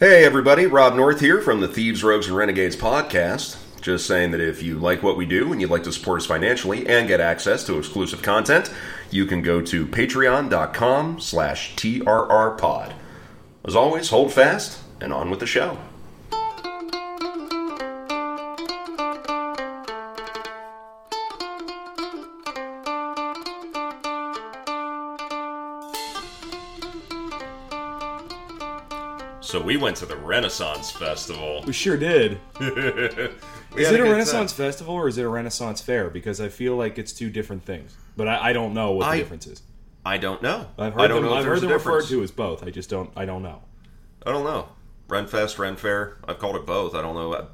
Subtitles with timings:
[0.00, 3.58] Hey, everybody, Rob North here from the Thieves, Rogues, and Renegades podcast.
[3.82, 6.26] Just saying that if you like what we do and you'd like to support us
[6.26, 8.72] financially and get access to exclusive content,
[9.10, 12.94] you can go to patreon.com slash trrpod.
[13.62, 15.76] As always, hold fast and on with the show.
[29.64, 31.62] We went to the Renaissance Festival.
[31.66, 32.38] We sure did.
[33.72, 34.66] We Is it a good Renaissance time.
[34.66, 36.10] festival or is it a Renaissance fair?
[36.10, 37.96] Because I feel like it's two different things.
[38.16, 39.62] But I, I don't know what I- the difference is.
[40.04, 40.66] I don't know.
[40.76, 42.64] I've I heard don't them, know I've heard them referred to as both.
[42.66, 43.10] I just don't.
[43.14, 43.62] I don't know.
[44.26, 44.70] I don't know.
[45.08, 46.14] Renfest, Renfair.
[46.26, 46.94] I've called it both.
[46.96, 47.48] I don't know.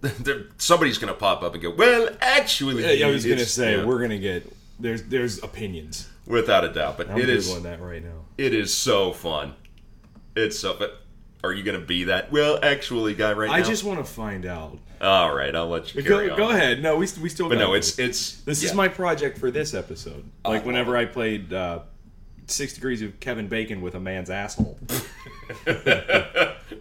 [0.20, 2.98] There- Somebody's going to pop up and go, well, actually.
[3.00, 4.46] Yeah, I was gonna say yeah, we're gonna get
[4.78, 6.08] there's there's opinions.
[6.24, 6.98] Without a doubt.
[6.98, 8.26] But I'm it is that right now.
[8.36, 9.54] it is so fun.
[10.36, 11.00] It's so but
[11.44, 13.54] Are you going to be that, well, actually, guy right now?
[13.54, 13.66] I now?
[13.66, 14.76] just want to find out.
[15.00, 16.36] All right, I'll let you Go, on.
[16.36, 16.82] go ahead.
[16.82, 17.48] No, we, we still.
[17.48, 17.98] But got no, this.
[17.98, 18.70] it's it's This yeah.
[18.70, 20.24] is my project for this episode.
[20.44, 21.00] Like love whenever it.
[21.00, 21.80] I played uh,
[22.48, 24.76] Six Degrees of Kevin Bacon with a man's asshole.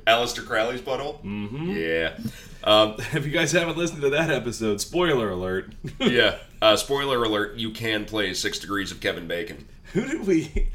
[0.08, 1.24] Aleister Crowley's butthole.
[1.24, 1.72] Mm-hmm.
[1.72, 2.18] Yeah,
[2.64, 5.74] um, if you guys haven't listened to that episode, spoiler alert.
[6.00, 6.38] yeah.
[6.62, 9.68] Uh, spoiler alert: You can play Six Degrees of Kevin Bacon.
[9.94, 10.70] who did we?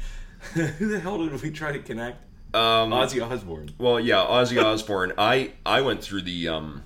[0.53, 2.23] Who the hell did we try to connect?
[2.53, 3.71] Um, Ozzy Osbourne.
[3.77, 5.13] well, yeah, Ozzy Osbourne.
[5.17, 6.83] I I went through the um,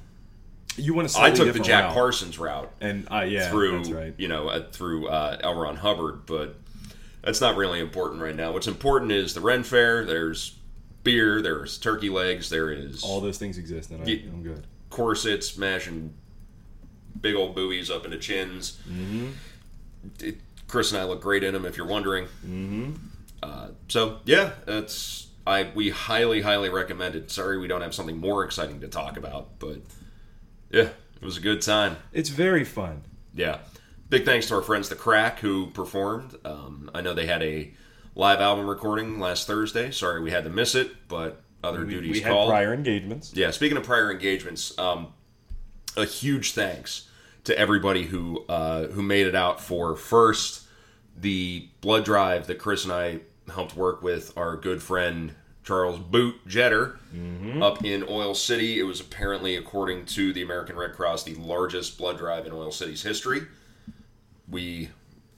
[0.77, 1.21] You want to?
[1.21, 4.13] I took the Jack Parsons route and uh, yeah, through that's right.
[4.17, 5.55] you know uh, through uh, L.
[5.55, 6.55] Ron Hubbard, but
[7.21, 8.51] that's not really important right now.
[8.53, 10.05] What's important is the Ren Fair.
[10.05, 10.57] There's
[11.03, 11.41] beer.
[11.41, 12.49] There's turkey legs.
[12.49, 14.11] There is All those things exist, and I.
[14.11, 14.65] I'm good.
[14.89, 16.13] corsets smashing
[17.19, 18.79] big old boobies up into chins.
[18.89, 20.29] Mm-hmm.
[20.67, 22.25] Chris and I look great in them, if you're wondering.
[22.45, 22.91] Mm-hmm.
[23.41, 27.31] Uh, so yeah, it's I we highly highly recommend it.
[27.31, 29.79] Sorry we don't have something more exciting to talk about, but
[30.69, 30.89] yeah,
[31.21, 31.97] it was a good time.
[32.13, 33.03] It's very fun.
[33.33, 33.59] Yeah,
[34.09, 36.35] big thanks to our friends the Crack who performed.
[36.45, 37.71] Um, I know they had a
[38.15, 39.91] live album recording last Thursday.
[39.91, 42.49] Sorry we had to miss it, but other We, duties we had called.
[42.49, 43.31] prior engagements.
[43.33, 45.13] Yeah, speaking of prior engagements, um,
[45.95, 47.09] a huge thanks
[47.45, 50.63] to everybody who uh, who made it out for first
[51.19, 53.19] the blood drive that Chris and I
[53.49, 57.61] helped work with our good friend Charles Boot Jetter mm-hmm.
[57.61, 58.79] up in Oil City.
[58.79, 62.71] It was apparently, according to the American Red Cross, the largest blood drive in Oil
[62.71, 63.41] City's history.
[64.49, 64.89] We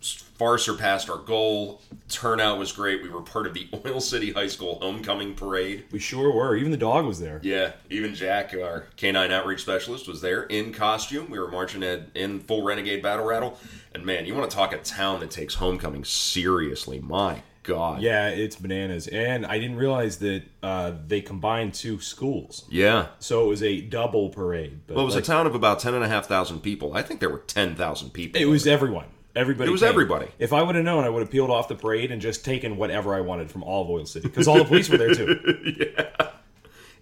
[0.02, 1.82] far surpassed our goal.
[2.08, 3.02] Turnout was great.
[3.02, 5.86] We were part of the Oil City High School homecoming parade.
[5.92, 6.56] We sure were.
[6.56, 7.40] Even the dog was there.
[7.44, 11.30] Yeah, even Jack, our canine outreach specialist, was there in costume.
[11.30, 13.58] We were marching at, in full renegade battle rattle.
[13.94, 17.00] And man, you want to talk a town that takes homecoming seriously?
[17.00, 18.02] My God.
[18.02, 19.08] Yeah, it's bananas.
[19.08, 22.66] And I didn't realize that uh, they combined two schools.
[22.70, 23.08] Yeah.
[23.20, 24.82] So it was a double parade.
[24.88, 26.94] But Well, it was like, a town of about 10,500 people.
[26.96, 28.42] I think there were 10,000 people.
[28.42, 29.06] it was everyone.
[29.36, 29.70] Everybody.
[29.70, 29.90] It was came.
[29.90, 30.28] everybody.
[30.40, 32.78] If I would have known, I would have peeled off the parade and just taken
[32.78, 35.40] whatever I wanted from all of Oil City because all the police were there too.
[35.80, 36.32] Yeah.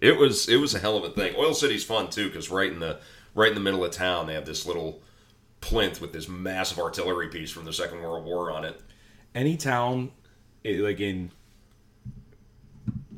[0.00, 1.34] It was it was a hell of a thing.
[1.36, 3.00] Oil City's fun too because right in the
[3.34, 5.02] right in the middle of town they have this little
[5.60, 8.80] plinth with this massive artillery piece from the Second World War on it.
[9.34, 10.12] Any town,
[10.64, 11.30] like in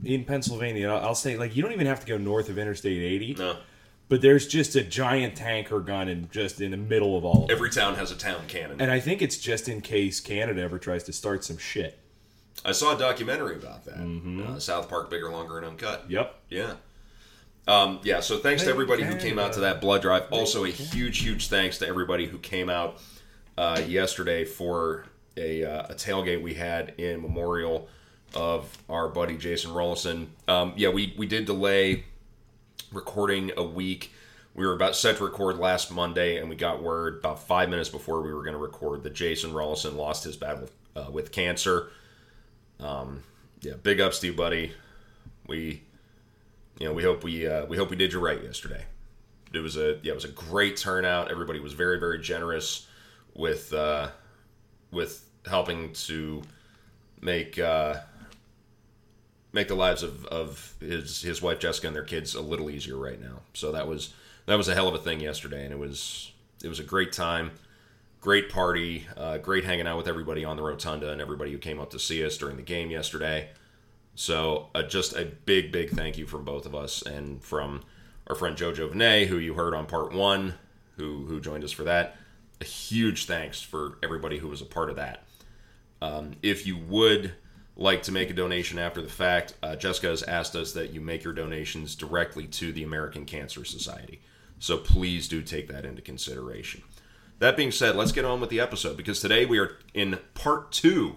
[0.05, 3.03] in Pennsylvania, I'll I'll say like you don't even have to go north of Interstate
[3.03, 3.57] 80, No,
[4.09, 7.51] but there's just a giant tanker gun and just in the middle of all of
[7.51, 8.81] every town has a town cannon.
[8.81, 11.99] And I think it's just in case Canada ever tries to start some shit.
[12.65, 13.97] I saw a documentary about that.
[13.97, 16.05] Uh, South Park, bigger, longer, and uncut.
[16.09, 16.35] Yep.
[16.51, 16.75] Yeah.
[17.67, 20.25] Um, yeah, so thanks to everybody who came out to that blood drive.
[20.31, 22.99] Also, a huge, huge thanks to everybody who came out
[23.57, 25.05] uh, yesterday for
[25.37, 27.89] a, uh, a tailgate we had in memorial
[28.35, 30.29] of our buddy Jason Rollison.
[30.49, 32.05] Um, yeah, we, we did delay
[32.93, 34.13] recording a week.
[34.55, 37.89] We were about set to record last Monday, and we got word about five minutes
[37.89, 41.91] before we were going to record that Jason Rollison lost his battle uh, with cancer.
[42.81, 43.23] Um,
[43.61, 44.73] yeah, big ups to you, buddy.
[45.47, 45.83] We
[46.81, 48.85] you know, we hope we uh, we hope we did you right yesterday.
[49.53, 51.31] It was a yeah, it was a great turnout.
[51.31, 52.89] Everybody was very very generous
[53.35, 54.09] with uh,
[54.91, 56.43] with helping to
[57.21, 58.01] make uh,
[59.53, 62.97] make the lives of, of his his wife Jessica and their kids a little easier
[62.97, 63.41] right now.
[63.55, 64.15] So that was
[64.47, 66.33] that was a hell of a thing yesterday, and it was
[66.63, 67.53] it was a great time,
[68.21, 71.81] great party, uh, great hanging out with everybody on the rotunda and everybody who came
[71.81, 73.51] up to see us during the game yesterday.
[74.15, 77.83] So uh, just a big, big thank you from both of us and from
[78.27, 80.55] our friend Jojo Vinay, who you heard on part one,
[80.97, 82.17] who who joined us for that.
[82.61, 85.25] A huge thanks for everybody who was a part of that.
[86.03, 87.33] Um, if you would
[87.77, 91.01] like to make a donation after the fact, uh, Jessica has asked us that you
[91.01, 94.21] make your donations directly to the American Cancer Society.
[94.59, 96.83] So please do take that into consideration.
[97.39, 100.73] That being said, let's get on with the episode because today we are in part
[100.73, 101.17] two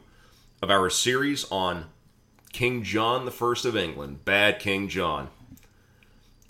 [0.62, 1.88] of our series on
[2.54, 5.30] King John the First of England, Bad King John.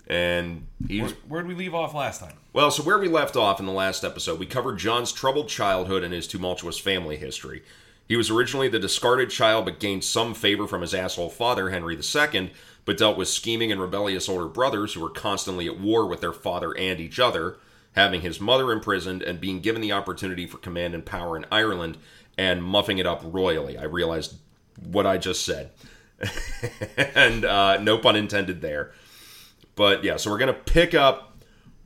[0.06, 2.36] And Where, would we leave off last time?
[2.54, 6.04] Well, so where we left off in the last episode, we covered John's troubled childhood
[6.04, 7.62] and his tumultuous family history.
[8.06, 11.96] He was originally the discarded child, but gained some favor from his asshole father, Henry
[11.96, 12.52] II,
[12.84, 16.32] but dealt with scheming and rebellious older brothers who were constantly at war with their
[16.32, 17.56] father and each other,
[17.96, 21.98] having his mother imprisoned and being given the opportunity for command and power in Ireland
[22.38, 23.76] and muffing it up royally.
[23.76, 24.36] I realized
[24.80, 25.70] what I just said.
[26.96, 28.92] and uh, no pun intended there.
[29.74, 31.33] But yeah, so we're going to pick up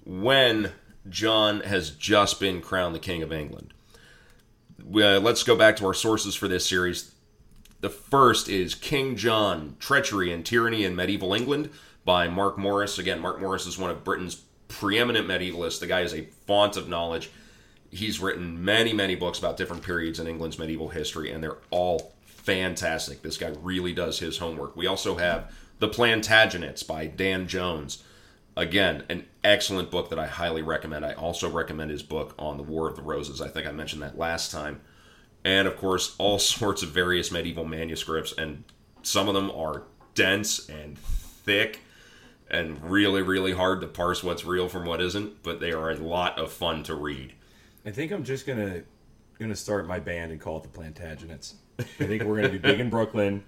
[0.09, 0.73] when
[1.11, 3.75] John has just been crowned the King of England.
[4.81, 7.15] Uh, let's go back to our sources for this series.
[7.83, 11.69] The first is King John Treachery and Tyranny in Medieval England
[12.07, 12.99] by Mark Morris.
[12.99, 14.37] Again, Mark Morris is one of Britain's
[14.69, 15.79] preeminent medievalists.
[15.79, 17.31] The guy is a font of knowledge.
[17.91, 22.15] He's written many, many books about different periods in England's medieval history, and they're all
[22.25, 23.21] fantastic.
[23.21, 24.75] This guy really does his homework.
[24.75, 28.03] We also have The Plantagenets by Dan Jones.
[28.59, 31.07] Again, an excellent book that I highly recommend.
[31.07, 33.41] I also recommend his book on the War of the Roses.
[33.41, 34.81] I think I mentioned that last time.
[35.45, 38.65] And of course, all sorts of various medieval manuscripts, and
[39.03, 39.85] some of them are
[40.15, 41.83] dense and thick
[42.51, 45.97] and really, really hard to parse what's real from what isn't, but they are a
[45.97, 47.35] lot of fun to read.
[47.87, 48.83] I think I'm just gonna
[49.39, 51.55] gonna start my band and call it the Plantagenets.
[51.79, 53.45] I think we're gonna be big in Brooklyn.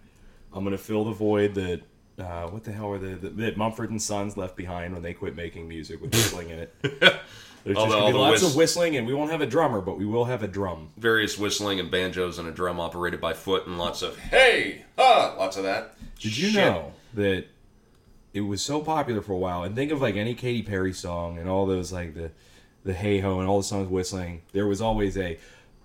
[0.53, 1.83] I'm gonna fill the void that
[2.20, 5.14] uh, what the hell were the, the that Mumford and Sons left behind when they
[5.14, 6.75] quit making music with whistling in it.
[6.82, 9.46] There's just gonna all be the lots whist- of whistling, and we won't have a
[9.46, 10.88] drummer, but we will have a drum.
[10.96, 15.34] Various whistling and banjos and a drum operated by foot, and lots of hey, ha,
[15.38, 15.94] lots of that.
[16.19, 16.64] Did you Shit.
[16.64, 17.46] know that
[18.32, 19.62] it was so popular for a while?
[19.64, 22.31] And think of like any Katy Perry song and all those like the
[22.84, 24.40] the hey ho and all the songs whistling.
[24.52, 25.38] There was always a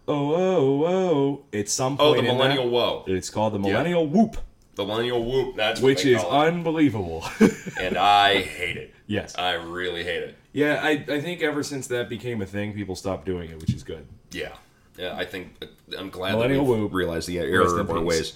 [0.07, 1.43] oh oh oh.
[1.51, 3.03] At some Oh, point, the in Millennial that, Woe.
[3.07, 4.37] It's called the Millennial Whoop,
[4.77, 5.55] millennial whoop.
[5.55, 7.23] That's which is unbelievable.
[7.79, 8.93] and I hate it.
[9.07, 9.35] yes.
[9.37, 10.35] I really hate it.
[10.53, 13.73] Yeah, I, I think ever since that became a thing, people stopped doing it, which
[13.73, 14.05] is good.
[14.31, 14.53] Yeah,
[14.97, 15.15] yeah.
[15.15, 15.63] I think
[15.97, 16.93] I'm glad Millennial that we whoop.
[16.93, 18.05] realized the error in of our peace.
[18.05, 18.33] ways.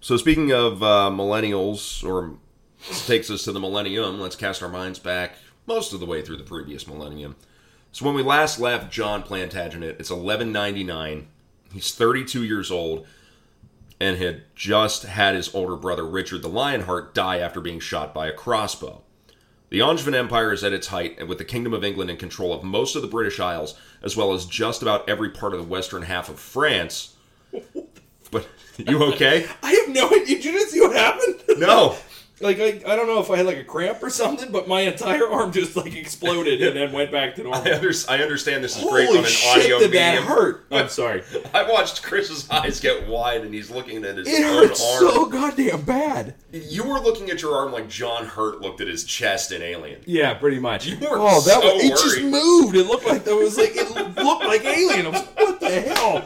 [0.00, 2.34] So speaking of uh, millennials, or
[3.06, 4.20] takes us to the millennium.
[4.20, 5.36] Let's cast our minds back
[5.66, 7.36] most of the way through the previous millennium.
[7.92, 11.28] So when we last left John Plantagenet, it's 1199.
[11.72, 13.06] He's 32 years old
[14.00, 18.26] and had just had his older brother Richard the Lionheart die after being shot by
[18.26, 19.02] a crossbow.
[19.68, 22.52] The Angevin Empire is at its height, and with the Kingdom of England in control
[22.52, 25.66] of most of the British Isles, as well as just about every part of the
[25.66, 27.14] western half of France.
[28.30, 29.46] But you okay?
[29.62, 30.36] I have no idea.
[30.36, 31.42] Did you just see what happened?
[31.58, 31.96] No.
[32.42, 34.80] Like I, I don't know if I had like a cramp or something, but my
[34.80, 37.60] entire arm just like exploded and then went back to normal.
[37.68, 39.58] I, under, I understand this is great on Holy an shit!
[39.64, 40.14] audio Did medium.
[40.14, 40.64] that hurt?
[40.70, 41.22] I'm sorry.
[41.52, 45.10] I watched Chris's eyes get wide, and he's looking at his It own hurts arm.
[45.10, 46.34] so goddamn bad.
[46.52, 50.00] You were looking at your arm like John Hurt looked at his chest in Alien.
[50.06, 50.86] Yeah, pretty much.
[50.86, 52.74] You were oh, that so was, it just moved.
[52.74, 55.06] It looked like that was like it looked like alien.
[55.06, 56.24] I was like, what the hell?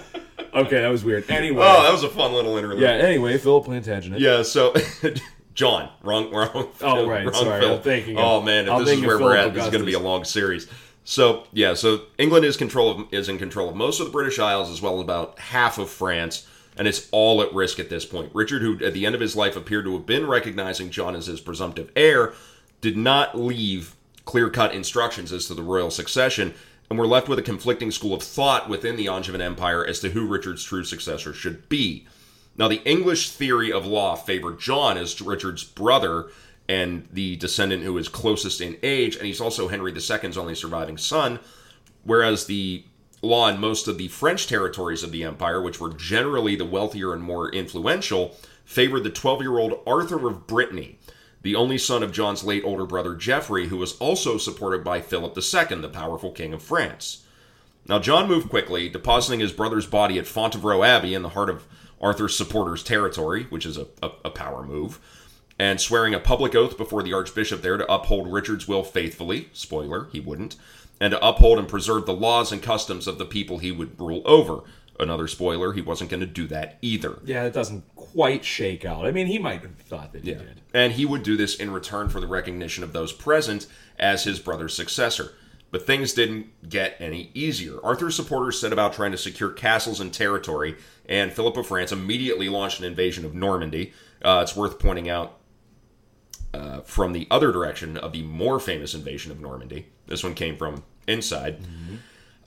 [0.55, 1.29] Okay, that was weird.
[1.29, 2.81] Anyway, Oh, that was a fun little interlude.
[2.81, 2.91] yeah.
[2.91, 4.21] Anyway, Philip Plantagenet.
[4.21, 4.73] Yeah, so
[5.55, 6.69] John, wrong, wrong.
[6.81, 7.77] Oh, right, wrong sorry, Phil.
[7.77, 9.71] I'm thinking oh, of- Oh man, if I'm this is where we're at, this is
[9.71, 10.69] going to be a long series.
[11.05, 14.39] So yeah, so England is control of is in control of most of the British
[14.39, 18.05] Isles as well as about half of France, and it's all at risk at this
[18.05, 18.31] point.
[18.35, 21.27] Richard, who at the end of his life appeared to have been recognizing John as
[21.27, 22.33] his presumptive heir,
[22.81, 26.55] did not leave clear cut instructions as to the royal succession,
[26.89, 30.11] and we're left with a conflicting school of thought within the Angevin Empire as to
[30.11, 32.07] who Richard's true successor should be.
[32.57, 36.31] Now, the English theory of law favored John as Richard's brother
[36.69, 40.97] and the descendant who is closest in age, and he's also Henry II's only surviving
[40.97, 41.41] son,
[42.05, 42.85] whereas the
[43.23, 47.13] law in most of the French territories of the empire, which were generally the wealthier
[47.13, 50.99] and more influential, favored the 12 year old Arthur of Brittany,
[51.43, 55.37] the only son of John's late older brother Geoffrey, who was also supported by Philip
[55.37, 57.25] II, the powerful king of France.
[57.87, 61.67] Now, John moved quickly, depositing his brother's body at Fontevraud Abbey in the heart of
[62.01, 65.01] Arthur's supporters' territory, which is a, a, a power move,
[65.59, 69.49] and swearing a public oath before the archbishop there to uphold Richard's will faithfully.
[69.53, 70.57] Spoiler, he wouldn't.
[71.01, 74.23] And to uphold and preserve the laws and customs of the people he would rule
[74.25, 74.61] over.
[75.01, 77.19] Another spoiler, he wasn't going to do that either.
[77.25, 79.05] Yeah, it doesn't quite shake out.
[79.07, 80.39] I mean, he might have thought that he Yeah.
[80.39, 80.61] did.
[80.73, 83.67] And he would do this in return for the recognition of those present
[83.99, 85.35] as his brother's successor.
[85.75, 87.85] But things didn't get any easier.
[87.85, 90.77] Arthur's supporters set about trying to secure castles and territory,
[91.07, 93.93] and Philip of France immediately launched an invasion of Normandy.
[94.23, 95.41] Uh, it's worth pointing out
[96.53, 99.89] uh, from the other direction of the more famous invasion of Normandy.
[100.07, 101.59] This one came from inside.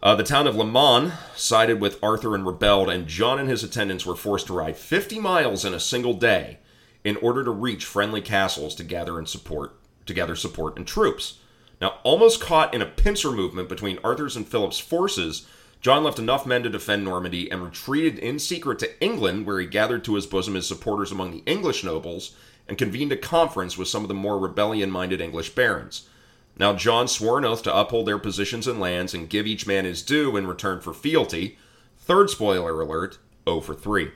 [0.02, 3.62] Uh, the town of Le Mans sided with Arthur and rebelled, and John and his
[3.62, 6.60] attendants were forced to ride 50 miles in a single day
[7.04, 11.40] in order to reach friendly castles to gather and support to gather support and troops.
[11.80, 15.46] Now, almost caught in a pincer movement between Arthur's and Philip's forces,
[15.80, 19.68] John left enough men to defend Normandy and retreated in secret to England, where he
[19.68, 22.36] gathered to his bosom his supporters among the English nobles
[22.68, 26.10] and convened a conference with some of the more rebellion minded English barons.
[26.60, 29.86] Now, John swore an oath to uphold their positions and lands and give each man
[29.86, 31.60] his due in return for fealty.
[32.00, 34.12] Third spoiler alert 0 for 3.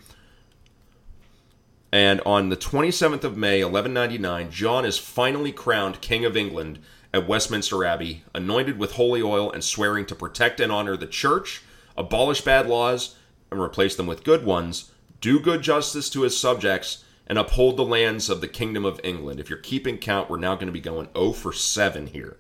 [1.92, 6.80] And on the 27th of May, 1199, John is finally crowned King of England
[7.14, 11.62] at Westminster Abbey, anointed with holy oil and swearing to protect and honor the church,
[11.98, 13.16] abolish bad laws
[13.52, 17.84] and replace them with good ones, do good justice to his subjects, and uphold the
[17.86, 19.40] lands of the kingdom of England.
[19.40, 22.38] If you're keeping count, we're now going to be going 0 for 7 here.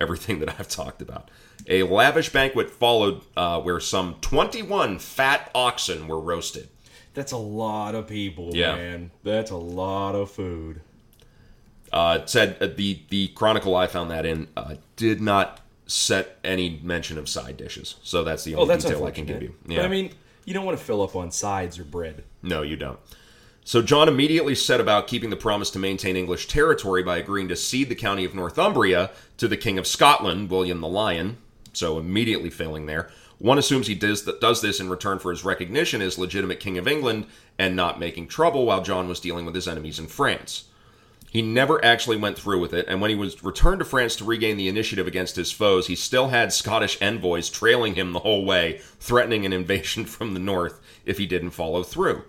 [0.00, 1.30] Everything that I've talked about.
[1.66, 6.68] A lavish banquet followed uh, where some 21 fat oxen were roasted.
[7.14, 8.76] That's a lot of people, Yeah.
[8.76, 9.10] man.
[9.24, 10.82] That's a lot of food.
[11.92, 16.38] Uh, it said uh, the the chronicle I found that in uh, did not set
[16.44, 19.42] any mention of side dishes, so that's the Oh, only that's detail I can give
[19.42, 19.54] you.
[19.66, 20.12] But I mean,
[20.44, 22.24] you don't want to fill up on sides or bread.
[22.42, 22.98] No, you don't.
[23.64, 27.56] So John immediately set about keeping the promise to maintain English territory by agreeing to
[27.56, 31.36] cede the county of Northumbria to the King of Scotland, William the Lion.
[31.74, 33.10] So immediately failing there.
[33.36, 36.88] One assumes he does, does this in return for his recognition as legitimate King of
[36.88, 37.26] England
[37.58, 40.64] and not making trouble while John was dealing with his enemies in France.
[41.30, 44.24] He never actually went through with it, and when he was returned to France to
[44.24, 48.46] regain the initiative against his foes, he still had Scottish envoys trailing him the whole
[48.46, 52.24] way, threatening an invasion from the north if he didn't follow through.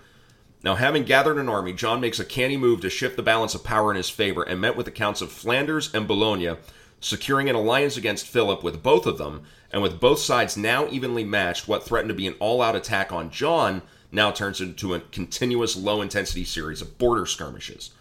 [0.61, 3.63] Now, having gathered an army, John makes a canny move to shift the balance of
[3.63, 6.57] power in his favor and met with the counts of Flanders and Boulogne,
[6.99, 11.23] securing an alliance against Philip with both of them, and with both sides now evenly
[11.23, 14.99] matched, what threatened to be an all out attack on John now turns into a
[14.99, 17.91] continuous low intensity series of border skirmishes.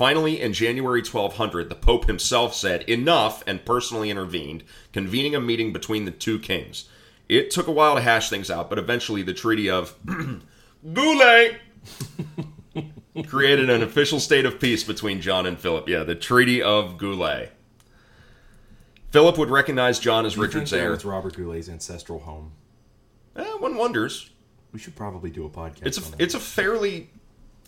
[0.00, 4.64] Finally, in January 1200, the Pope himself said enough and personally intervened,
[4.94, 6.88] convening a meeting between the two kings.
[7.28, 9.94] It took a while to hash things out, but eventually the Treaty of
[10.94, 11.60] Goulet
[13.26, 15.86] created an official state of peace between John and Philip.
[15.86, 17.52] Yeah, the Treaty of Goulet.
[19.10, 20.94] Philip would recognize John as Richard's heir.
[20.94, 22.52] It's Robert Goulet's ancestral home.
[23.36, 24.30] Eh, one wonders.
[24.72, 25.84] We should probably do a podcast.
[25.84, 27.10] It's a it's a fairly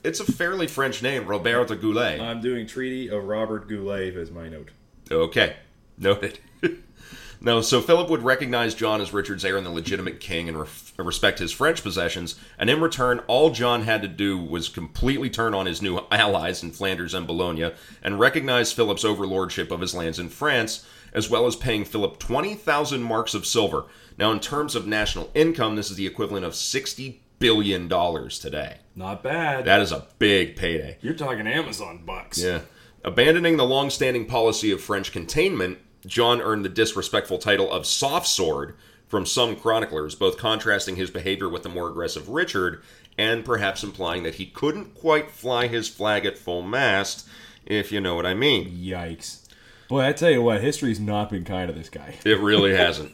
[0.05, 2.21] it's a fairly French name, Robert de Goulet.
[2.21, 4.71] I'm doing Treaty of Robert Goulet as my note.
[5.11, 5.57] Okay,
[5.99, 6.39] noted.
[7.41, 10.93] no, so Philip would recognize John as Richard's heir and the legitimate king and ref-
[10.99, 15.55] respect his French possessions, and in return, all John had to do was completely turn
[15.55, 20.19] on his new allies in Flanders and Boulogne and recognize Philip's overlordship of his lands
[20.19, 23.85] in France, as well as paying Philip 20,000 marks of silver.
[24.19, 28.77] Now, in terms of national income, this is the equivalent of $60 billion today.
[28.95, 29.65] Not bad.
[29.65, 30.99] That is a big payday.
[31.01, 32.43] You're talking Amazon bucks.
[32.43, 32.61] Yeah.
[33.05, 38.77] Abandoning the long-standing policy of French containment, John earned the disrespectful title of Soft Sword
[39.09, 42.83] from some chroniclers, both contrasting his behavior with the more aggressive Richard
[43.19, 47.29] and perhaps implying that he couldn't quite fly his flag at full mast,
[47.67, 48.71] if you know what I mean.
[48.71, 49.47] Yikes.
[49.89, 52.17] Boy, I tell you what, history's not been kind to this guy.
[52.25, 53.13] It really hasn't.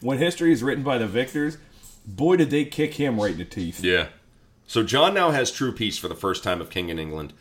[0.00, 1.56] when history is written by the victors,
[2.06, 3.82] boy, did they kick him right in the teeth.
[3.82, 4.08] Yeah.
[4.70, 7.32] So John now has true peace for the first time of King in England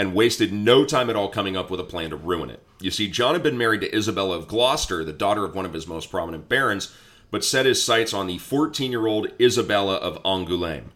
[0.00, 2.60] and wasted no time at all coming up with a plan to ruin it.
[2.80, 5.74] You see, John had been married to Isabella of Gloucester, the daughter of one of
[5.74, 6.92] his most prominent barons,
[7.30, 10.86] but set his sights on the 14 year old Isabella of Angoulême.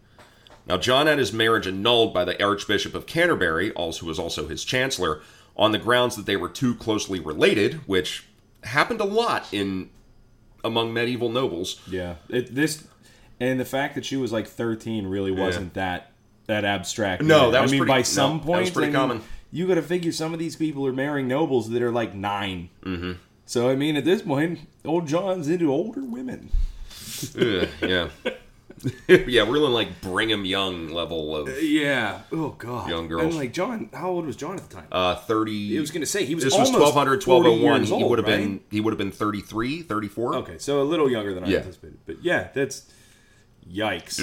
[0.65, 4.49] Now, John had his marriage annulled by the Archbishop of Canterbury, also who was also
[4.49, 5.21] his chancellor,
[5.55, 8.25] on the grounds that they were too closely related, which
[8.63, 9.89] happened a lot in
[10.65, 11.81] among medieval nobles.
[11.89, 12.15] Yeah.
[12.27, 12.85] It, this
[13.39, 16.11] and the fact that she was like 13 really wasn't that
[16.47, 17.23] that abstract.
[17.23, 19.21] No, that was I mean, pretty- by no, some that was point, pretty common.
[19.51, 22.69] You got to figure some of these people are marrying nobles that are like 9
[22.83, 23.11] Mm-hmm.
[23.45, 26.49] So I mean, at this point, old John's into older women.
[27.39, 28.09] Ugh, yeah.
[29.07, 32.21] yeah, we're in like Brigham Young level of Yeah.
[32.31, 32.89] Oh God.
[32.89, 33.23] Young girls.
[33.23, 34.87] And like John, how old was John at the time?
[34.91, 37.79] uh 30 I was going to say he was This was almost 1200 40 1201
[37.81, 41.09] years he would have been he would have been 33 34 Okay, so a little
[41.09, 41.57] younger than I Yeah.
[41.59, 41.99] anticipated.
[42.05, 42.83] But yeah, that's
[43.71, 44.19] yikes.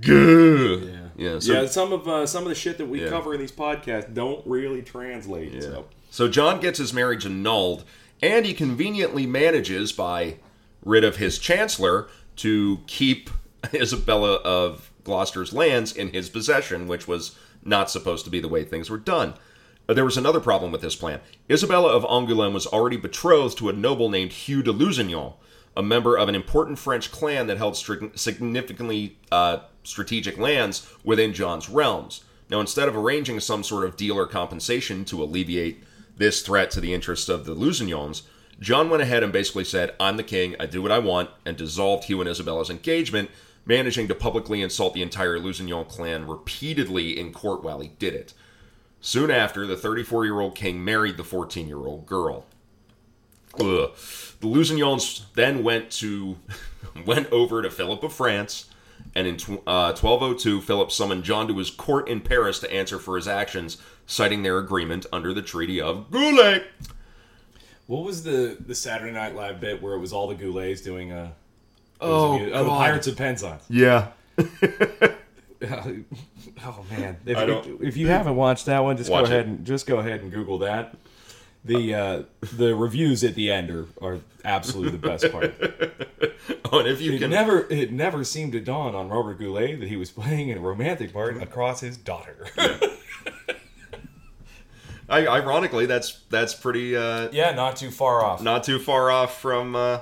[0.00, 0.12] Gah.
[0.12, 1.08] Yeah.
[1.16, 1.66] Yeah, so- yeah.
[1.66, 3.08] Some of uh, some of the shit that we Yeah.
[3.08, 5.62] cover in these podcasts don't really translate.
[5.62, 7.84] So So John gets his marriage annulled
[8.22, 10.36] and he conveniently manages, by
[10.84, 13.30] rid of his chancellor, to keep
[13.74, 18.64] Isabella of Gloucester's lands in his possession, which was not supposed to be the way
[18.64, 19.34] things were done.
[19.88, 21.20] Uh, There was another problem with this plan.
[21.50, 25.34] Isabella of Angoulême was already betrothed to a noble named Hugh de Lusignan,
[25.78, 31.32] a member of an important French clan that held stri- significantly uh, strategic lands within
[31.32, 32.24] John's realms.
[32.50, 35.84] Now, instead of arranging some sort of deal or compensation to alleviate
[36.16, 38.22] this threat to the interests of the Lusignans,
[38.58, 41.56] John went ahead and basically said, I'm the king, I do what I want, and
[41.56, 43.30] dissolved Hugh and Isabella's engagement,
[43.64, 48.34] managing to publicly insult the entire Lusignan clan repeatedly in court while he did it.
[49.00, 52.46] Soon after, the 34 year old king married the 14 year old girl.
[53.60, 53.90] Ugh.
[54.40, 56.36] The Lusignans then went to
[57.06, 58.66] went over to Philip of France,
[59.14, 62.98] and in tw- uh, 1202, Philip summoned John to his court in Paris to answer
[62.98, 66.66] for his actions, citing their agreement under the Treaty of Goulet.
[67.86, 71.10] What was the the Saturday Night Live bit where it was all the Goulets doing
[71.10, 71.32] a?
[72.00, 73.64] Oh, oh, the Pirates of Penzance.
[73.68, 74.08] Yeah.
[74.38, 74.44] oh
[76.90, 77.16] man!
[77.26, 79.46] If, if, if you haven't watched that one, just Watch go ahead it.
[79.48, 80.94] and just go ahead and Google that.
[81.64, 82.22] The uh,
[82.54, 85.54] the reviews at the end are, are absolutely the best part.
[86.70, 89.80] Oh, and if you It can never it never seemed to dawn on Robert Goulet
[89.80, 92.46] that he was playing a romantic part across his daughter.
[95.08, 98.42] I, ironically, that's that's pretty uh, yeah, not too far off.
[98.42, 100.00] not too far off from uh,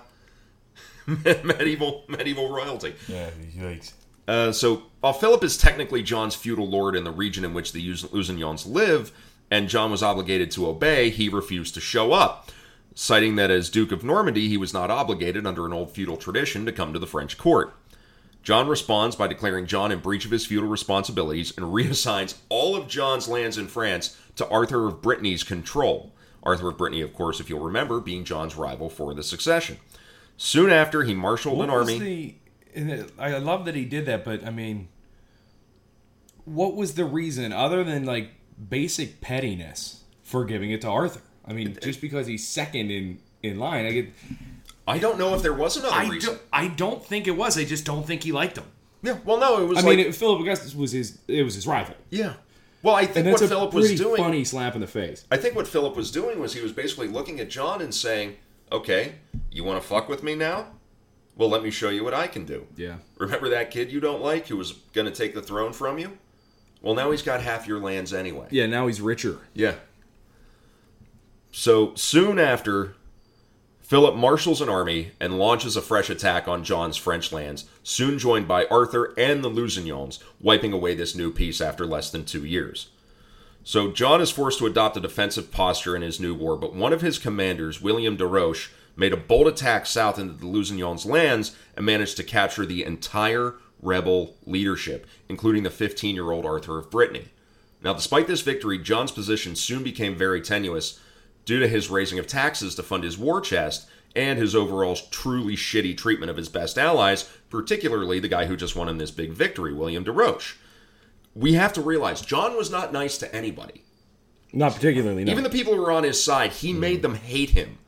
[1.06, 2.94] medieval medieval royalty.
[3.06, 3.92] Yeah, yikes.
[4.26, 7.80] Uh, so while Philip is technically John's feudal lord in the region in which the
[7.88, 9.12] Lus- Lusignans live,
[9.50, 12.50] and John was obligated to obey, he refused to show up,
[12.94, 16.66] citing that as Duke of Normandy he was not obligated under an old feudal tradition
[16.66, 17.74] to come to the French court.
[18.42, 22.88] John responds by declaring John in breach of his feudal responsibilities and reassigns all of
[22.88, 26.12] John's lands in France to Arthur of Brittany's control.
[26.44, 29.78] Arthur of Brittany, of course, if you'll remember, being John's rival for the succession.
[30.36, 31.98] Soon after, he marshaled an What was army.
[31.98, 32.80] the?
[32.80, 34.86] it- I love that he did that, but I mean,
[36.44, 38.30] what was the reason other than like
[38.68, 41.20] basic pettiness for giving it to Arthur?
[41.44, 44.08] I mean, just because he's second in in line, I get.
[44.88, 46.34] I don't know if there was another I reason.
[46.34, 47.58] don't, I don't think it was.
[47.58, 48.64] I just don't think he liked him.
[49.02, 51.18] Yeah, well, no, it was I like mean, it, Philip Augustus was his.
[51.28, 52.34] It was his rival, yeah.
[52.82, 54.22] Well, I think what Philip was doing.
[54.22, 55.24] funny slap in the face.
[55.30, 58.36] I think what Philip was doing was he was basically looking at John and saying,
[58.70, 59.14] "Okay,
[59.50, 60.68] you want to fuck with me now?
[61.36, 62.66] Well, let me show you what I can do.
[62.76, 62.96] Yeah.
[63.18, 66.16] Remember that kid you don't like who was going to take the throne from you?
[66.86, 68.46] Well, now he's got half your lands anyway.
[68.50, 68.66] Yeah.
[68.66, 69.38] Now he's richer.
[69.54, 69.74] Yeah.
[71.50, 72.94] So soon after,
[73.80, 78.46] Philip marshals an army and launches a fresh attack on John's French lands, soon joined
[78.46, 82.90] by Arthur and the Lusignans, wiping away this new peace after less than two years.
[83.64, 86.92] So John is forced to adopt a defensive posture in his new war, but one
[86.92, 91.56] of his commanders, William de Roche, made a bold attack south into the Lusignans' lands
[91.76, 96.90] and managed to capture the entire rebel leadership, including the 15 year old Arthur of
[96.90, 97.28] Brittany.
[97.82, 101.00] Now, despite this victory, John's position soon became very tenuous
[101.44, 105.54] due to his raising of taxes to fund his war chest and his overall truly
[105.54, 109.30] shitty treatment of his best allies, particularly the guy who just won him this big
[109.32, 110.56] victory, William de Roche.
[111.34, 113.84] We have to realize John was not nice to anybody.
[114.52, 115.24] Not particularly.
[115.24, 115.32] No.
[115.32, 116.80] Even the people who were on his side, he hmm.
[116.80, 117.78] made them hate him.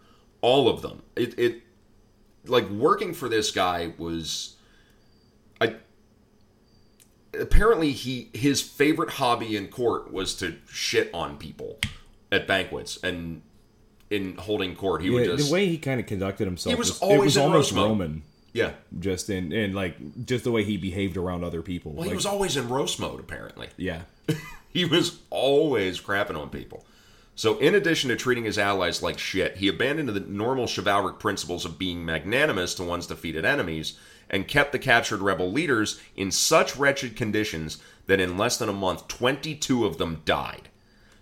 [0.42, 1.02] All of them.
[1.16, 1.62] It, it
[2.46, 4.56] like working for this guy was
[7.34, 11.78] apparently he his favorite hobby in court was to shit on people
[12.32, 13.42] at banquets and
[14.10, 16.72] in holding court he would just the way he kind of conducted himself.
[16.72, 17.88] He was it always was almost roast mode.
[17.90, 18.22] Roman.
[18.52, 21.92] yeah Just in and like just the way he behaved around other people.
[21.92, 24.02] well he was always in roast mode apparently yeah.
[24.68, 26.84] he was always crapping on people.
[27.34, 31.64] So, in addition to treating his allies like shit, he abandoned the normal chivalric principles
[31.64, 33.96] of being magnanimous to one's defeated enemies
[34.30, 38.72] and kept the captured rebel leaders in such wretched conditions that in less than a
[38.72, 40.68] month, 22 of them died.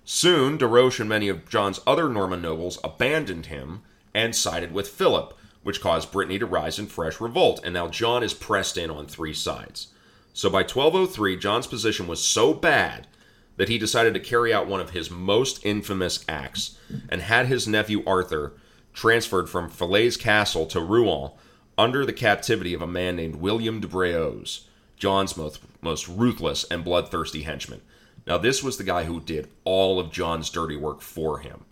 [0.05, 3.83] Soon, De Roche and many of John's other Norman nobles abandoned him
[4.15, 8.23] and sided with Philip, which caused Brittany to rise in fresh revolt, and now John
[8.23, 9.89] is pressed in on three sides.
[10.33, 13.09] So by 1203, John's position was so bad
[13.57, 17.67] that he decided to carry out one of his most infamous acts and had his
[17.67, 18.53] nephew Arthur
[18.93, 21.33] transferred from Falaise Castle to Rouen
[21.79, 26.85] under the captivity of a man named William de Braose, John's most, most ruthless and
[26.85, 27.83] bloodthirsty henchman.
[28.27, 31.65] Now, this was the guy who did all of John's dirty work for him.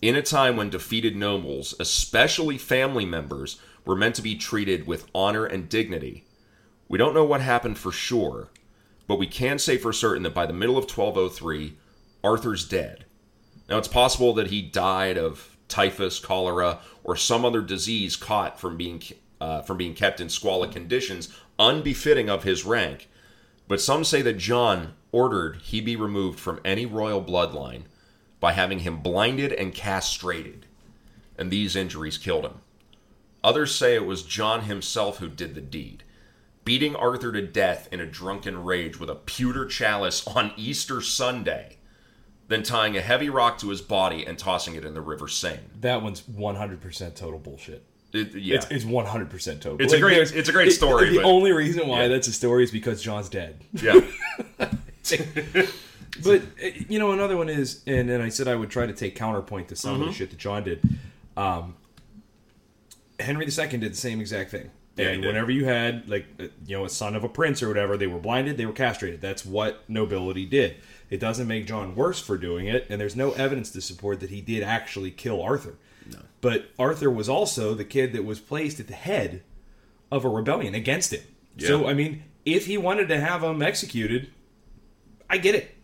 [0.00, 5.08] In a time when defeated nobles, especially family members, were meant to be treated with
[5.14, 6.24] honor and dignity,
[6.88, 8.48] we don't know what happened for sure,
[9.06, 11.76] but we can say for certain that by the middle of 1203,
[12.24, 13.04] Arthur's dead.
[13.68, 18.76] Now, it's possible that he died of typhus, cholera, or some other disease caught from
[18.76, 19.00] being
[19.42, 21.28] uh, from being kept in squalid conditions
[21.58, 23.08] unbefitting of his rank.
[23.66, 27.82] But some say that John ordered he be removed from any royal bloodline
[28.38, 30.66] by having him blinded and castrated,
[31.36, 32.60] and these injuries killed him.
[33.42, 36.04] Others say it was John himself who did the deed,
[36.64, 41.78] beating Arthur to death in a drunken rage with a pewter chalice on Easter Sunday,
[42.46, 45.62] then tying a heavy rock to his body and tossing it in the River Seine.
[45.80, 47.84] That one's 100% total bullshit.
[48.12, 49.80] It, yeah, It's, it's 100% total.
[49.80, 52.08] It's a great- it's a great story, The but- only reason why Yeah.
[52.08, 53.64] that's a story is because John's dead.
[53.72, 54.00] yeah,
[56.22, 58.92] But uh, you know, another one is, and then I said I would try to
[58.92, 60.02] take counterpoint to some Mm-hmm.
[60.02, 60.82] of the shit that John did.
[61.36, 61.74] Um,
[63.18, 64.70] Henry II did the same exact thing.
[64.96, 67.68] Yeah, and whenever you had like uh, you know a son of a prince or
[67.68, 69.22] whatever, they were blinded, they were castrated.
[69.22, 70.76] That's what nobility did.
[71.08, 74.28] It doesn't make John worse for doing it, and there's no evidence to support that
[74.28, 75.76] he did actually kill Arthur.
[76.42, 79.42] But Arthur was also the kid that was placed at the head
[80.10, 81.22] of a rebellion against him.
[81.58, 84.28] So I mean, if he wanted to have him executed,
[85.30, 85.74] I get it.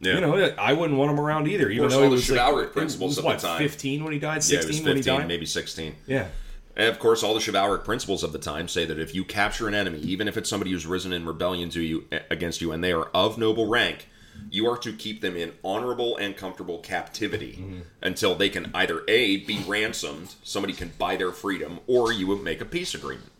[0.00, 0.14] yeah.
[0.14, 1.68] You know, I wouldn't want him around either.
[1.70, 3.58] Even though he the was like, chivalric he principles was, of what, the time.
[3.58, 5.28] fifteen when he died, yeah, it sixteen was when he died.
[5.28, 5.94] maybe 16.
[6.06, 6.28] Yeah,
[6.76, 9.66] And of course, all the chivalric principles of the time say that if you capture
[9.68, 12.82] an enemy, even if it's somebody who's risen in rebellion to you against you, and
[12.84, 14.08] they are of noble rank,
[14.50, 17.80] you are to keep them in honorable and comfortable captivity Mm-hmm.
[18.02, 22.42] until they can either a be ransomed, somebody can buy their freedom, or you would
[22.42, 23.30] make a peace agreement.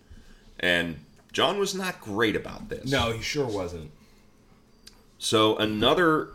[0.61, 0.96] And
[1.33, 2.90] John was not great about this.
[2.90, 3.90] no, he sure wasn't.
[5.18, 6.28] So another,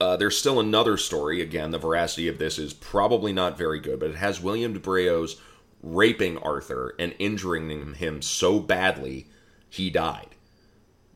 [0.00, 1.40] uh, there's still another story.
[1.40, 4.78] Again, the veracity of this is probably not very good, but it has William de
[4.80, 5.40] Braose
[5.82, 9.26] raping Arthur and injuring him so badly
[9.68, 10.28] he died.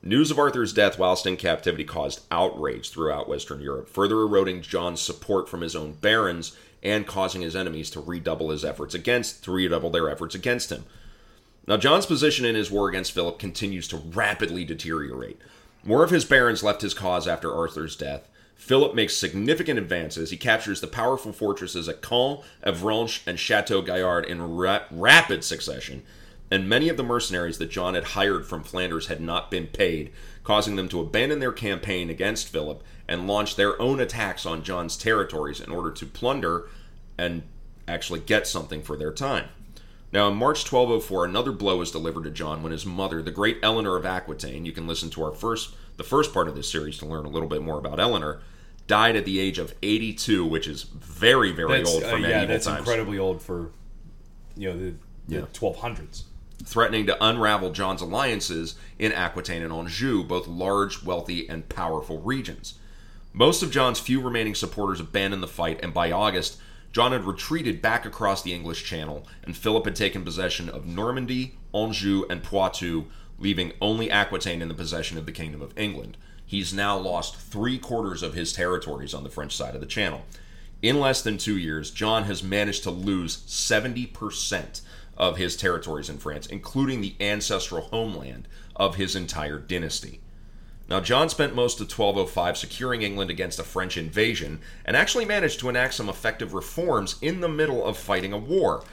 [0.07, 5.01] News of Arthur's death whilst in captivity caused outrage throughout Western Europe, further eroding John's
[5.01, 9.51] support from his own barons and causing his enemies to redouble his efforts against to
[9.51, 10.85] redouble their efforts against him.
[11.67, 15.41] Now, John's position in his war against Philip continues to rapidly deteriorate.
[15.83, 18.29] More of his barons left his cause after Arthur's death.
[18.55, 20.31] Philip makes significant advances.
[20.31, 26.05] He captures the powerful fortresses at Caen, Avranches, and Chateau Gaillard in ra- rapid succession,
[26.51, 30.13] and many of the mercenaries that John had hired from Flanders had not been paid,
[30.45, 34.97] causing them to abandon their campaign against Philip and launch their own attacks on John's
[34.97, 36.69] territories in order to plunder
[37.19, 37.43] and
[37.89, 39.49] actually get something for their time.
[40.13, 43.59] Now, in March 1204, another blow was delivered to John when his mother, the great
[43.63, 46.97] Eleanor of Aquitaine, you can listen to our first, the first part of this series
[46.99, 48.41] to learn a little bit more about Eleanor,
[48.87, 52.31] died at the age of 82, which is very, very That's, old for uh, medieval
[52.41, 53.73] yeah, that's times, incredibly old for
[54.57, 54.95] you know the,
[55.29, 55.41] the Yeah.
[55.53, 56.23] 1200s.
[56.65, 62.75] Threatening to unravel John's alliances in Aquitaine and Anjou, both large, wealthy, and powerful regions.
[63.33, 66.59] Most of John's few remaining supporters abandoned the fight, and by August,
[66.93, 71.59] John had retreated back across the English Channel, and Philip had taken possession of Normandy,
[71.75, 73.07] Anjou, and Poitou,
[73.39, 76.17] leaving only Aquitaine in the possession of the Kingdom of England.
[76.47, 80.25] He's now lost three quarters of his territories on the French side of the Channel.
[80.81, 84.81] In less than two years, John has managed to lose 70%
[85.17, 90.21] of his territories in France, including the ancestral homeland of his entire dynasty.
[90.89, 95.59] Now, John spent most of 1205 securing England against a French invasion and actually managed
[95.61, 98.85] to enact some effective reforms in the middle of fighting a war,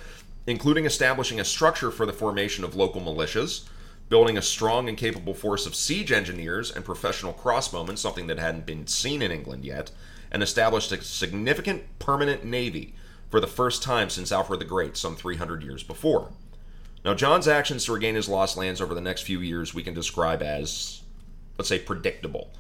[0.48, 3.66] including establishing a structure for the formation of local militias,
[4.10, 8.66] building a strong and capable force of siege engineers and professional crossbowmen, something that hadn't
[8.66, 9.92] been seen in England yet,
[10.32, 12.96] and established a significant permanent navy
[13.34, 16.34] for the first time since Alfred the Great, some 300 years before.
[17.04, 19.96] Now, John's actions to regain his lost lands over the next few years we can
[19.96, 21.02] describe as,
[21.58, 22.54] let's say, predictable.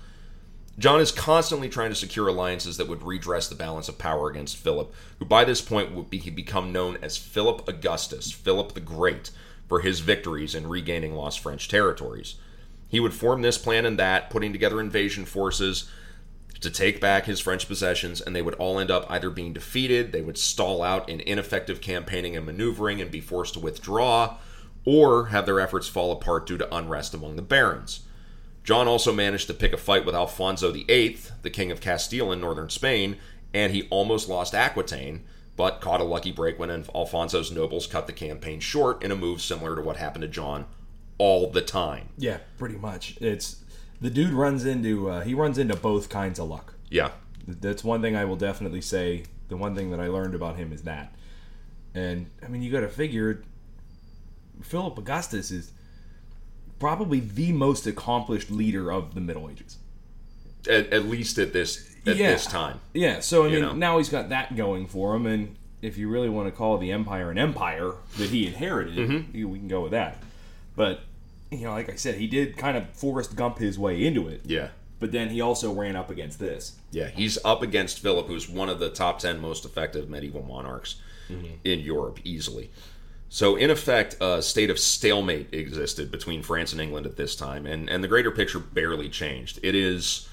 [0.79, 4.57] John is constantly trying to secure alliances that would redress the balance of power against
[4.57, 9.29] Philip, who by this point would be, become known as Philip Augustus, Philip the Great,
[9.69, 12.33] for his victories in regaining lost French territories.
[12.89, 15.87] He would form this plan and that, putting together invasion forces
[16.63, 20.11] to take back his French possessions, and they would all end up either being defeated,
[20.11, 24.37] they would stall out in ineffective campaigning and maneuvering and be forced to withdraw,
[24.85, 28.01] or have their efforts fall apart due to unrest among the barons.
[28.63, 32.39] John also managed to pick a fight with Alfonso VIII, the King of Castile in
[32.39, 33.17] northern Spain,
[33.53, 35.23] and he almost lost Aquitaine,
[35.55, 39.41] but caught a lucky break when Alfonso's nobles cut the campaign short in a move
[39.41, 40.65] similar to what happened to John
[41.17, 42.09] all the time.
[42.17, 43.17] Yeah, pretty much.
[43.21, 43.62] It's
[44.03, 46.75] the dude runs into uh, he runs into both kinds of luck.
[46.89, 47.11] Yeah.
[47.47, 49.23] That's one thing I will definitely say.
[49.49, 51.13] The one thing that I learned about him is that.
[51.95, 53.43] And I mean, you got to figure
[54.61, 55.71] Philip Augustus is
[56.79, 59.77] probably the most accomplished leader of the Middle Ages.
[60.69, 62.31] At, at least at this at Yeah.
[62.31, 62.79] this time.
[62.93, 63.73] Yeah, so I mean, know?
[63.73, 66.91] now he's got that going for him, and if you really want to call the
[66.91, 69.49] empire an empire that he inherited, Mm-hmm.
[69.51, 70.17] we can go with that.
[70.75, 71.01] But
[71.53, 74.41] you know, like I said, he did kind of Forrest Gump his way into it.
[74.45, 74.69] Yeah.
[74.99, 76.77] But then he also ran up against this.
[76.91, 80.95] Yeah, he's up against Philip, who's one of the top 10 most effective medieval monarchs
[81.27, 81.55] mm-hmm.
[81.65, 82.71] in Europe, easily.
[83.27, 87.65] So, in effect, a state of stalemate existed between France and England at this time,
[87.65, 89.59] and, and the greater picture barely changed.
[89.61, 90.29] It is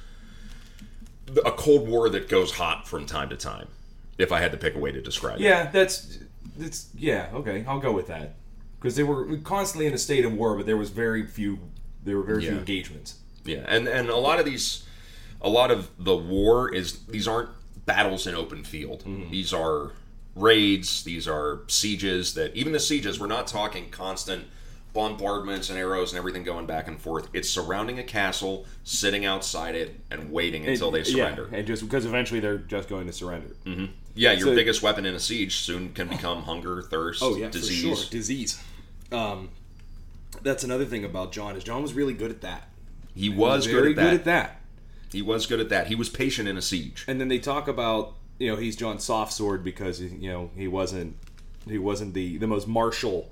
[1.44, 3.68] a Cold War that goes hot from time to time,
[4.18, 5.44] if I had to pick a way to describe it.
[5.44, 6.18] Yeah, that's
[6.56, 7.30] that's yeah.
[7.32, 8.34] Okay, I'll go with that
[8.80, 11.58] because they were constantly in a state of war, but there was very few.
[12.02, 13.16] There were very few engagements.
[13.44, 14.84] Yeah, and and a lot of these,
[15.40, 17.50] a lot of the war is these aren't
[17.84, 19.04] battles in open field.
[19.04, 19.30] Mm-hmm.
[19.30, 19.92] These are
[20.34, 21.04] raids.
[21.04, 22.34] These are sieges.
[22.34, 24.44] That even the sieges, we're not talking constant
[24.92, 27.28] bombardments and arrows and everything going back and forth.
[27.32, 31.48] It's surrounding a castle, sitting outside it, and waiting until they surrender.
[31.50, 33.54] Yeah, and just because eventually they're just going to surrender.
[33.64, 33.92] Mm-hmm.
[34.14, 37.48] Yeah, your So- biggest weapon in a siege soon can become hunger, thirst, oh, yeah,
[37.48, 38.08] disease.
[38.08, 38.60] disease.
[39.12, 39.50] Um,
[40.42, 42.68] that's another thing about John is John was really good at that.
[43.14, 44.10] He was very good at that.
[44.10, 44.60] good at that.
[45.12, 45.88] He was good at that.
[45.88, 47.04] He was patient in a siege.
[47.08, 50.68] And then they talk about you know he's John soft sword because you know he
[50.68, 51.16] wasn't
[51.68, 53.28] he wasn't the the most martial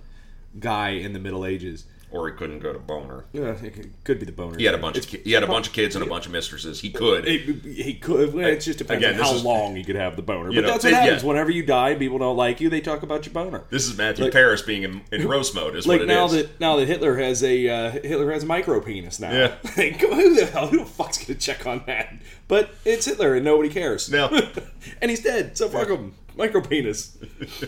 [0.58, 1.84] guy in the Middle Ages.
[2.10, 3.26] Or he couldn't go to boner.
[3.32, 4.56] Yeah, it could- be the boner.
[4.56, 6.24] He had a bunch of ki- he had a bunch of kids and a bunch
[6.24, 6.80] of mistresses.
[6.80, 7.26] He could.
[7.26, 7.38] He,
[7.82, 8.32] he could.
[8.32, 10.48] Well, it just depends Again, on how long he could have the boner.
[10.50, 11.02] But know, that's what it- yeah.
[11.02, 11.22] happens.
[11.24, 12.70] Whenever you die, people don't like you.
[12.70, 13.64] They talk about your boner.
[13.68, 16.24] This is Matthew Like- Paris being in, in roast mode, is Like what it now
[16.26, 16.32] is.
[16.32, 19.30] that now that Hitler has a uh, Hitler has a micro penis now.
[19.32, 19.54] Yeah.
[19.76, 20.66] Like, who the hell?
[20.68, 22.14] Who the fuck's gonna check on that?
[22.48, 24.10] But it's Hitler, and nobody cares.
[24.10, 24.28] No.
[25.02, 25.56] and he's dead.
[25.58, 26.14] So fuck him.
[26.38, 27.18] Micro penis.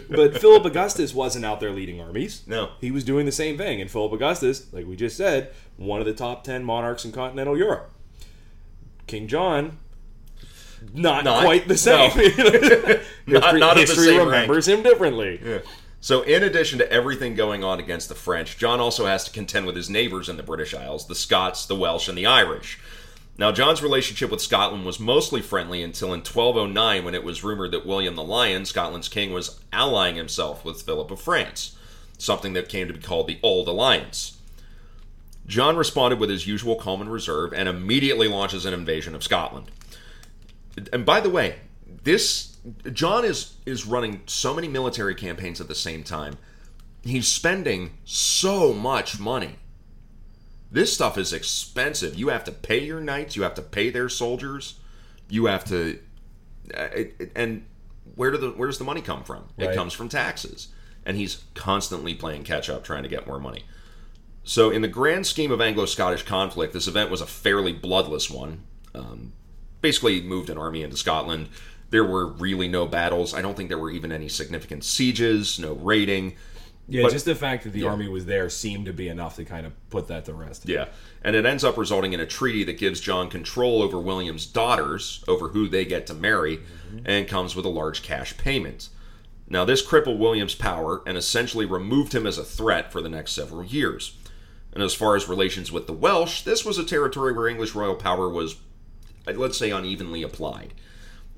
[0.09, 2.43] but Philip Augustus wasn't out there leading armies.
[2.47, 2.71] No.
[2.81, 3.81] he was doing the same thing.
[3.81, 7.59] And Philip Augustus, like we just said, one of the top ten monarchs in continental
[7.59, 7.91] Europe.
[9.07, 9.79] King John.
[10.95, 12.09] Not, Not- quite the same.
[12.09, 12.17] Not-
[13.27, 14.31] history not the history same rank.
[14.31, 15.61] remembers him differently.
[16.01, 19.67] so, in addition to everything going on against the French, John also has to contend
[19.67, 22.79] with his neighbors in the British Isles, the Scots, the Welsh, and the Irish.
[23.41, 27.71] Now, John's relationship with Scotland was mostly friendly until in 1209 when it was rumored
[27.71, 31.75] that William the Lion, Scotland's king, was allying himself with Philip of France,
[32.19, 34.37] something that came to be called the Auld Alliance.
[35.47, 39.71] John responded with his usual calm and reserve and immediately launches an invasion of Scotland.
[40.93, 41.61] And by the way,
[42.05, 42.59] this
[42.93, 46.37] John is is running so many military campaigns at the same time.
[47.05, 49.57] He's spending so much money.
[50.71, 52.15] This stuff is expensive.
[52.15, 54.79] You have to pay your knights, you have to pay their soldiers,
[55.29, 55.99] you have to
[56.77, 56.89] uh,
[57.35, 57.67] and
[58.15, 59.45] where do the where does the money come from?
[59.59, 60.69] It comes from taxes.
[61.07, 63.65] And he's constantly playing catch up trying to get more money.
[64.45, 68.31] So, in the grand scheme of Anglo Scottish conflict, this event was a fairly bloodless
[68.31, 68.65] one.
[68.95, 69.33] Um,
[69.81, 71.49] basically, moved an army into Scotland.
[71.91, 73.35] There were really no battles.
[73.35, 76.37] I don't think there were even any significant sieges, no raiding.
[76.91, 79.45] Yeah, But- just the fact that the army was there seemed to be enough to
[79.45, 80.69] kind of put that to rest.
[80.69, 80.87] Yeah.
[81.23, 85.25] And it ends up resulting in a treaty that gives John control over William's daughters,
[85.29, 86.99] over who they get to marry, mm-hmm.
[87.05, 88.89] and comes with a large cash payment.
[89.49, 93.33] Now, this crippled William's power and essentially removed him as a threat for the next
[93.33, 94.17] several years.
[94.73, 97.97] And as far as relations with the Welsh, this was a territory where English royal
[97.97, 98.57] power was,
[99.27, 100.75] let's say, unevenly applied.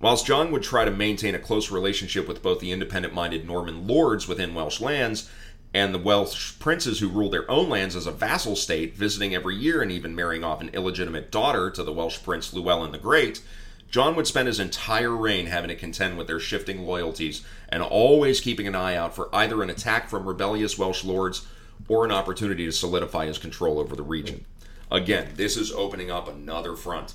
[0.02, 3.86] Whilst John would try to maintain a close relationship with both the independent minded Norman
[3.86, 5.30] lords within Welsh lands
[5.74, 9.56] and the Welsh princes who ruled their own lands as a vassal state, visiting every
[9.56, 13.42] year and even marrying off an illegitimate daughter to the Welsh prince Llywelyn the Great,
[13.90, 18.40] John would spend his entire reign having to contend with their shifting loyalties and always
[18.40, 21.46] keeping an eye out for either an attack from rebellious Welsh lords
[21.88, 24.44] or an opportunity to solidify his control over the region.
[24.90, 27.14] Again, this is opening up another front.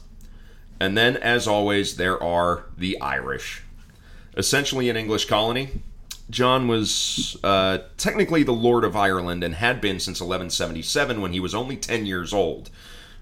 [0.80, 3.64] And then, as always, there are the Irish.
[4.36, 5.82] Essentially an English colony,
[6.30, 11.40] John was uh, technically the Lord of Ireland and had been since 1177 when he
[11.40, 12.70] was only 10 years old.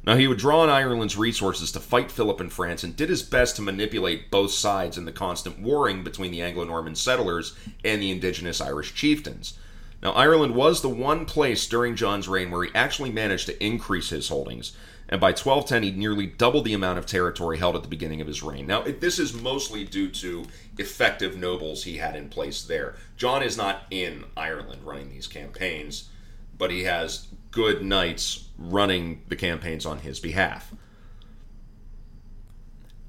[0.06, 3.24] Now, he would draw on Ireland's resources to fight Philip in France and did his
[3.24, 8.02] best to manipulate both sides in the constant warring between the Anglo Norman settlers and
[8.02, 9.58] the indigenous Irish chieftains.
[10.04, 14.10] Now, Ireland was the one place during John's reign where he actually managed to increase
[14.10, 14.74] his holdings,
[15.08, 18.28] and by 1210 he nearly doubled the amount of territory held at the beginning of
[18.28, 18.66] his reign.
[18.66, 20.46] Now, this is mostly due to
[20.78, 22.96] effective nobles he had in place there.
[23.16, 26.10] John is not in Ireland running these campaigns,
[26.58, 30.74] but he has good knights running the campaigns on his behalf.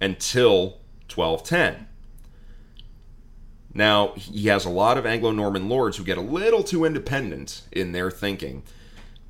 [0.00, 0.78] Until
[1.12, 1.88] 1210.
[3.72, 7.62] Now, he has a lot of Anglo Norman lords who get a little too independent
[7.72, 8.62] in their thinking.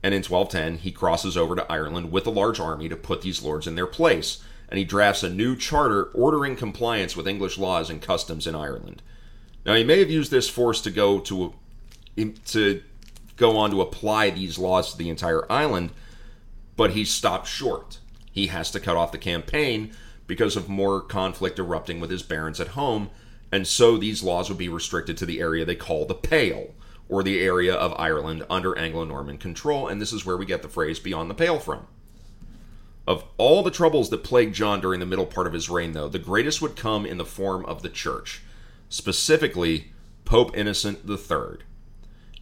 [0.07, 3.43] And in 1210, he crosses over to Ireland with a large army to put these
[3.43, 4.41] lords in their place.
[4.69, 9.03] And he drafts a new charter ordering compliance with English laws and customs in Ireland.
[9.65, 11.55] Now he may have used this force to go to
[12.45, 12.83] to
[13.37, 15.91] go on to apply these laws to the entire island,
[16.77, 17.99] but he stopped short.
[18.31, 19.91] He has to cut off the campaign
[20.29, 23.11] because of more conflict erupting with his barons at home,
[23.51, 26.69] and so these laws would be restricted to the area they call the Pale,
[27.09, 30.63] or the area of Ireland under Anglo Norman control, and this is where we get
[30.63, 31.87] the phrase beyond the Pale from.
[33.07, 36.09] Of all the troubles that plagued John during the middle part of his reign, though,
[36.09, 38.43] the greatest would come in the form of the church,
[38.89, 39.93] specifically
[40.25, 41.59] Pope Innocent III.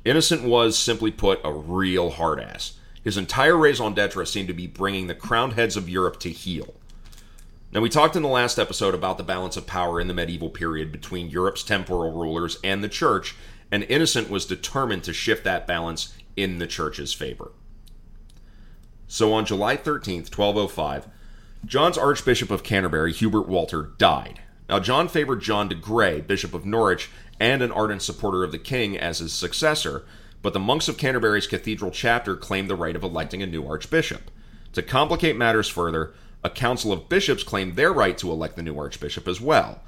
[0.06, 2.78] Innocent was, simply put, a real hard ass.
[3.02, 6.74] His entire raison d'etre seemed to be bringing the crowned heads of Europe to heel.
[7.70, 10.48] Now, we talked in the last episode about the balance of power in the medieval
[10.48, 13.34] period between Europe's temporal rulers and the church,
[13.74, 17.50] and Innocent was determined to shift that balance in the church's favor.
[19.08, 21.08] So on July 13th, 1205,
[21.66, 24.42] John's Archbishop of Canterbury, Hubert Walter, died.
[24.68, 27.10] Now, John favored John de Grey, Bishop of Norwich,
[27.40, 30.04] and an ardent supporter of the king as his successor,
[30.40, 34.30] but the monks of Canterbury's cathedral chapter claimed the right of electing a new archbishop.
[34.74, 38.78] To complicate matters further, a council of bishops claimed their right to elect the new
[38.78, 39.80] archbishop as well.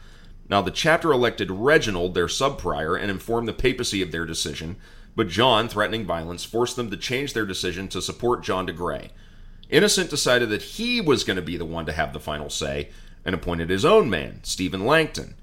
[0.48, 4.76] Now, the chapter elected Reginald, their subprior, and informed the papacy of their decision,
[5.16, 9.11] but John, threatening violence, forced them to change their decision to support John de Grey.
[9.70, 12.90] Innocent decided that he was going to be the one to have the final say
[13.24, 15.35] and appointed his own man, Stephen Langton.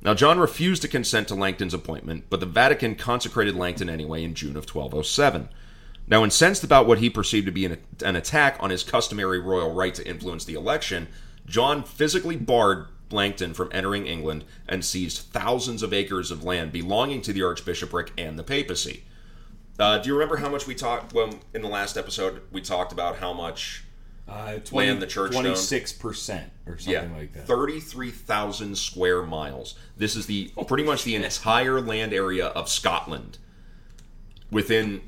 [0.00, 4.34] Now, John refused to consent to Langton's appointment, but the Vatican consecrated Langton anyway in
[4.34, 5.48] June of 1207.
[6.06, 9.74] Now, incensed about what he perceived to be an, an attack on his customary royal
[9.74, 11.08] right to influence the election,
[11.44, 17.22] John physically barred Langton from entering England and seized thousands of acres of land belonging
[17.22, 19.04] to the archbishopric and the papacy.
[19.78, 22.42] Uh, do you remember how much we talked well, in the last episode?
[22.52, 23.84] We talked about how much
[24.28, 25.46] Uh, Land the church owned.
[25.46, 27.46] 26% or something like that.
[27.46, 29.74] thirty-three thousand square miles.
[29.96, 33.38] This is the pretty much the entire land area of Scotland
[34.50, 35.00] within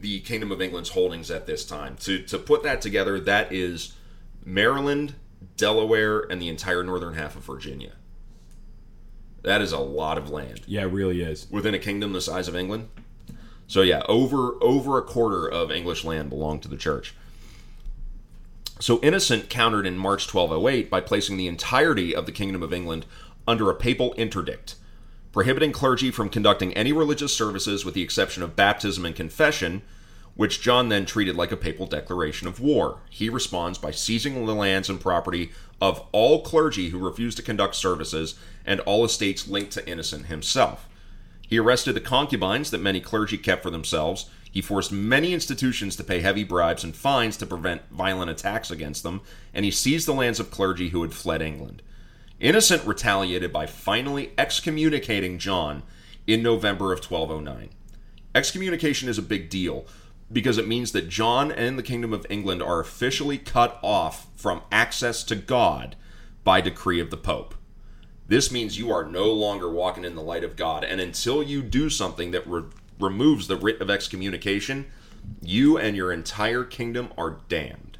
[0.00, 1.96] the Kingdom of England's holdings at this time.
[2.00, 3.94] To to put that together, that is
[4.44, 5.14] Maryland,
[5.56, 7.92] Delaware, and the entire northern half of Virginia.
[9.42, 11.46] That is a lot of land Yeah, it really is.
[11.50, 12.88] within a kingdom the size of England.
[13.68, 17.14] So yeah, over over a quarter of English land belonged to the church.
[18.78, 23.06] So Innocent countered in March 1208 by placing the entirety of the Kingdom of England
[23.48, 24.74] under a papal interdict,
[25.32, 29.82] prohibiting clergy from conducting any religious services with the exception of baptism and confession,
[30.36, 32.98] which John then treated like a papal declaration of war.
[33.10, 37.74] He responds by seizing the lands and property of all clergy who refuse to conduct
[37.74, 40.88] services and all estates linked to Innocent himself.
[41.48, 44.28] He arrested the concubines that many clergy kept for themselves.
[44.50, 49.02] He forced many institutions to pay heavy bribes and fines to prevent violent attacks against
[49.02, 49.20] them,
[49.54, 51.82] and he seized the lands of clergy who had fled England.
[52.40, 55.82] Innocent retaliated by finally excommunicating John
[56.26, 57.70] in November of 1209.
[58.34, 59.86] Excommunication is a big deal
[60.32, 64.62] because it means that John and the Kingdom of England are officially cut off from
[64.72, 65.96] access to God
[66.42, 67.54] by decree of the Pope.
[68.28, 71.62] This means you are no longer walking in the light of God, and until you
[71.62, 72.64] do something that re-
[72.98, 74.86] removes the writ of excommunication,
[75.40, 77.98] you and your entire kingdom are damned.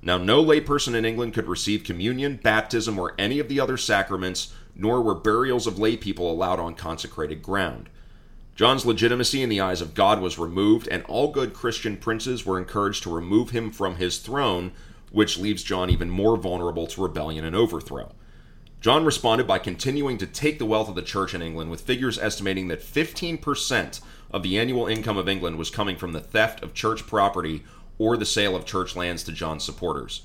[0.00, 4.54] Now, no layperson in England could receive communion, baptism, or any of the other sacraments,
[4.74, 7.90] nor were burials of laypeople allowed on consecrated ground.
[8.58, 12.58] John's legitimacy in the eyes of God was removed, and all good Christian princes were
[12.58, 14.72] encouraged to remove him from his throne,
[15.12, 18.10] which leaves John even more vulnerable to rebellion and overthrow.
[18.80, 22.18] John responded by continuing to take the wealth of the church in England, with figures
[22.18, 24.00] estimating that 15%
[24.32, 27.62] of the annual income of England was coming from the theft of church property
[27.96, 30.22] or the sale of church lands to John's supporters.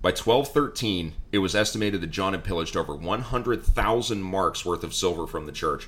[0.00, 5.26] By 1213, it was estimated that John had pillaged over 100,000 marks worth of silver
[5.26, 5.86] from the church,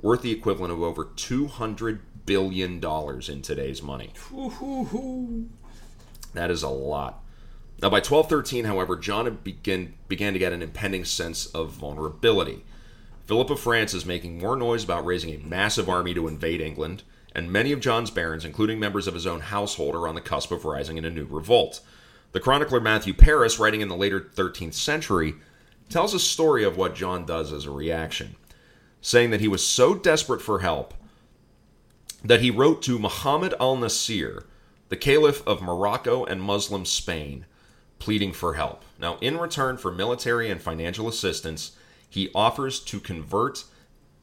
[0.00, 4.12] worth the equivalent of over 200 billion dollars in today's money.
[6.34, 7.22] That is a lot.
[7.80, 12.64] Now, by 1213, however, John began, began to get an impending sense of vulnerability.
[13.26, 17.02] Philip of France is making more noise about raising a massive army to invade England,
[17.34, 20.50] and many of John's barons, including members of his own household, are on the cusp
[20.50, 21.80] of rising in a new revolt.
[22.32, 25.34] The chronicler Matthew Paris, writing in the later 13th century,
[25.88, 28.34] tells a story of what John does as a reaction,
[29.00, 30.94] saying that he was so desperate for help
[32.24, 34.44] that he wrote to Muhammad al Nasir,
[34.88, 37.46] the Caliph of Morocco and Muslim Spain,
[37.98, 38.84] pleading for help.
[38.98, 41.72] Now, in return for military and financial assistance,
[42.08, 43.64] he offers to convert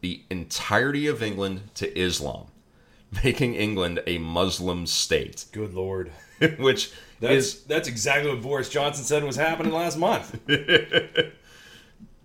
[0.01, 2.47] the entirety of England to Islam,
[3.23, 6.11] making England a Muslim state, Good lord.
[6.57, 10.37] which That's is that's exactly what Boris Johnson said was happening last month.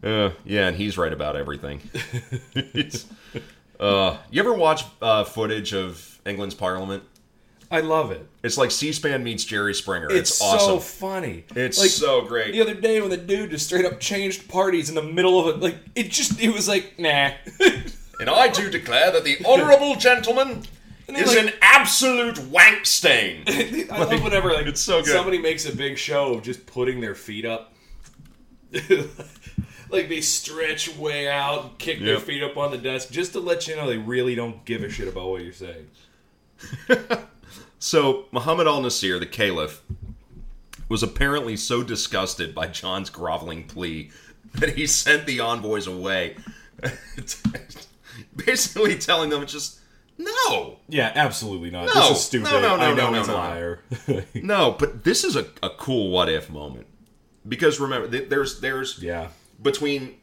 [0.02, 1.80] Uh, yeah, and he's right about everything.
[3.80, 7.02] Uh, you ever watch uh, footage of England's Parliament?
[7.70, 8.28] I love it.
[8.42, 10.10] It's like C-SPAN meets Jerry Springer.
[10.10, 10.56] It's, awesome.
[10.56, 11.44] It's, so funny.
[11.56, 12.52] it's like so great.
[12.52, 15.56] the other day when the dude just straight up changed parties in the middle of
[15.56, 15.60] it.
[15.60, 17.30] Like it just, it was like, nah.
[18.20, 20.64] And I do declare that the honourable gentleman
[21.08, 23.44] is like- an absolute wank stain.
[23.46, 25.12] I love whenever like it's so good.
[25.12, 27.72] somebody makes a big show of just putting their feet up.
[29.92, 33.40] like they stretch way out and kick their feet up on the desk just to
[33.40, 35.88] let you know they really don't give a shit about what you're saying.
[37.82, 39.80] So Muhammad al Nasir, the caliph,
[40.90, 44.10] was apparently so disgusted by John's groveling plea
[44.54, 46.36] that he sent the envoys away,
[48.36, 49.80] basically telling them just
[50.18, 51.86] no, Yeah, absolutely not.
[51.86, 52.44] No, this is stupid.
[52.52, 53.80] no, no, no, I know no, no, a liar.
[54.34, 54.76] no.
[54.78, 56.86] But this is a, a cool what if moment
[57.48, 59.28] because remember th- there's there's yeah.
[59.62, 60.16] Between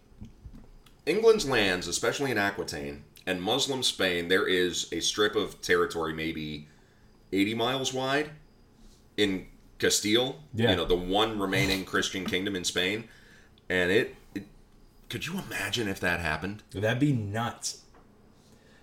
[1.05, 6.67] England's lands, especially in Aquitaine, and Muslim Spain, there is a strip of territory maybe
[7.33, 8.29] 80 miles wide
[9.17, 9.47] in
[9.79, 10.37] Castile.
[10.53, 10.71] Yeah.
[10.71, 13.05] You know, the one remaining Christian kingdom in Spain.
[13.69, 14.43] And it, it
[15.09, 16.63] could you imagine if that happened?
[16.71, 17.81] That'd be nuts.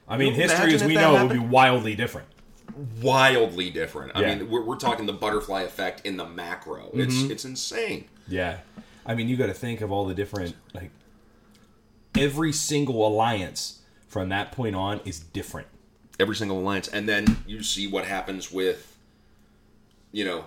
[0.07, 2.29] I mean, history as we know it would be wildly different.
[3.01, 4.13] Wildly different.
[4.15, 4.35] I Yeah.
[4.35, 6.91] mean, we're, we're talking the butterfly effect in the macro.
[6.93, 7.31] It's Mm-hmm.
[7.31, 8.05] it's insane.
[8.29, 8.59] Yeah.
[9.07, 10.91] I mean, you got to think of all the different like
[12.17, 15.67] every single alliance from that point on is different.
[16.21, 18.97] every single alliance, and then you see what happens with,
[20.13, 20.45] you know,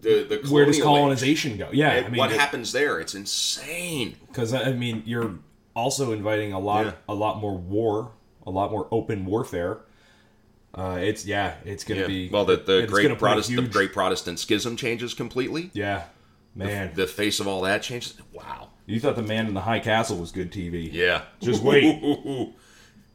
[0.00, 1.20] the the Where does colonial age.
[1.20, 1.68] colonization go?
[1.72, 2.98] Yeah, And I mean, what happens there?
[3.00, 4.16] It's insane.
[4.26, 5.34] Because I mean, you're
[5.76, 6.92] also inviting a lot, Yeah.
[7.08, 8.12] a lot more war,
[8.46, 9.80] a lot more open warfare.
[10.74, 12.06] Uh, it's yeah, it's gonna Yeah.
[12.08, 15.70] be well, the the great Protestant huge- the great Protestant schism changes completely.
[15.74, 16.04] yeah,
[16.54, 16.92] man.
[16.94, 18.14] The face of all that changes.
[18.32, 18.70] Wow.
[18.86, 20.88] you thought the man in the high castle was good TV?
[20.92, 21.22] Yeah.
[21.40, 21.84] Just wait.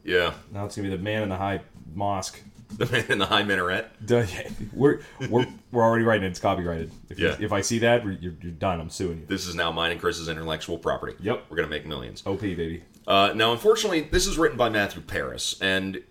[0.04, 0.34] yeah.
[0.52, 1.62] Now it's gonna be the man in the high
[1.94, 2.42] mosque.
[2.78, 3.88] The man in the high minaret.
[4.06, 4.26] Duh,
[4.74, 6.30] We're we're we're already writing it.
[6.30, 6.92] It's copyrighted.
[7.10, 7.36] If, you- Yeah.
[7.40, 8.80] if I see that, you're, you're done.
[8.80, 9.26] I'm suing you.
[9.26, 11.16] This is now mine and Chris's intellectual property.
[11.20, 11.46] Yep.
[11.50, 12.22] We're gonna make millions.
[12.28, 12.84] OP baby.
[13.08, 16.04] Uh, now, unfortunately, this is written by Matthew Paris, and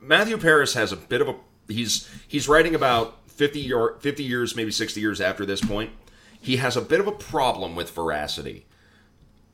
[0.00, 1.34] Matthew Paris has a bit of a
[1.68, 5.90] he's he's writing about 50 year, 50 years, maybe 60 years after this point.
[6.40, 8.66] He has a bit of a problem with veracity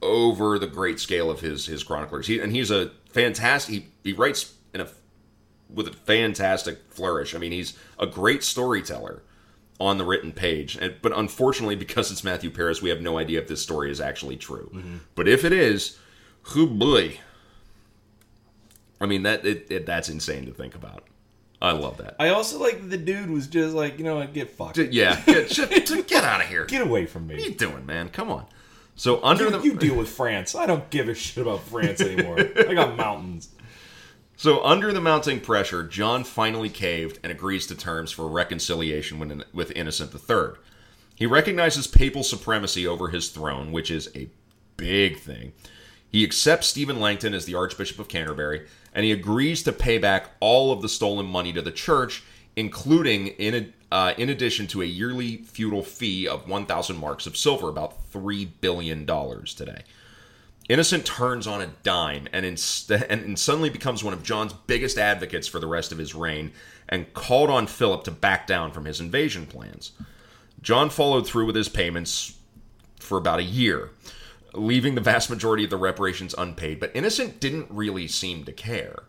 [0.03, 2.27] over the great scale of his his chroniclers.
[2.27, 3.75] He, and he's a fantastic.
[3.75, 4.89] He, he writes in a
[5.69, 7.35] with a fantastic flourish.
[7.35, 9.23] I mean, he's a great storyteller
[9.79, 10.77] on the written page.
[10.81, 14.01] And, but unfortunately, because it's Matthew Paris, we have no idea if this story is
[14.01, 14.71] actually true.
[14.75, 14.97] Mm-hmm.
[15.15, 15.99] But if it is,
[16.43, 17.21] who boy.
[19.01, 21.05] I mean that it, it, that's insane to think about.
[21.61, 22.17] I love that.
[22.19, 24.79] I also like that the dude was just like, you know what, get fucked.
[24.79, 26.67] Yeah, get, get, get out of here.
[26.67, 27.35] Get away from me.
[27.35, 28.11] What are you doing, man?
[28.11, 28.47] Come on.
[28.95, 30.55] So under You, the you deal with France.
[30.55, 32.39] I don't give a shit about France anymore.
[32.41, 33.51] I got mountains.
[34.39, 39.43] So, under the mounting pressure, John finally caved and agrees to terms for reconciliation with,
[39.55, 40.61] with Innocent III.
[41.15, 44.29] He recognizes papal supremacy over his throne, which is a
[44.77, 45.55] big thing.
[46.11, 50.31] He accepts Stephen Langton as the Archbishop of Canterbury, and he agrees to pay back
[50.41, 52.23] all of the stolen money to the church,
[52.55, 57.69] including, in, uh, in addition to a yearly feudal fee of 1,000 marks of silver,
[57.69, 59.83] about $3 billion today.
[60.69, 65.47] Innocent turns on a dime and, inst- and suddenly becomes one of John's biggest advocates
[65.47, 66.53] for the rest of his reign
[66.89, 69.93] and called on Philip to back down from his invasion plans.
[70.63, 72.37] John followed through with his payments
[72.99, 73.91] for about a year,
[74.57, 79.05] leaving the vast majority of the reparations unpaid, but Innocent didn't really seem to care.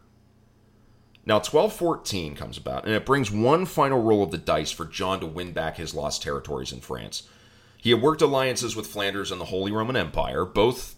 [1.25, 5.19] Now, 1214 comes about, and it brings one final roll of the dice for John
[5.19, 7.27] to win back his lost territories in France.
[7.77, 10.95] He had worked alliances with Flanders and the Holy Roman Empire, both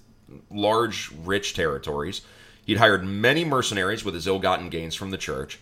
[0.52, 2.22] large, rich territories.
[2.66, 5.60] He'd hired many mercenaries with his ill gotten gains from the church.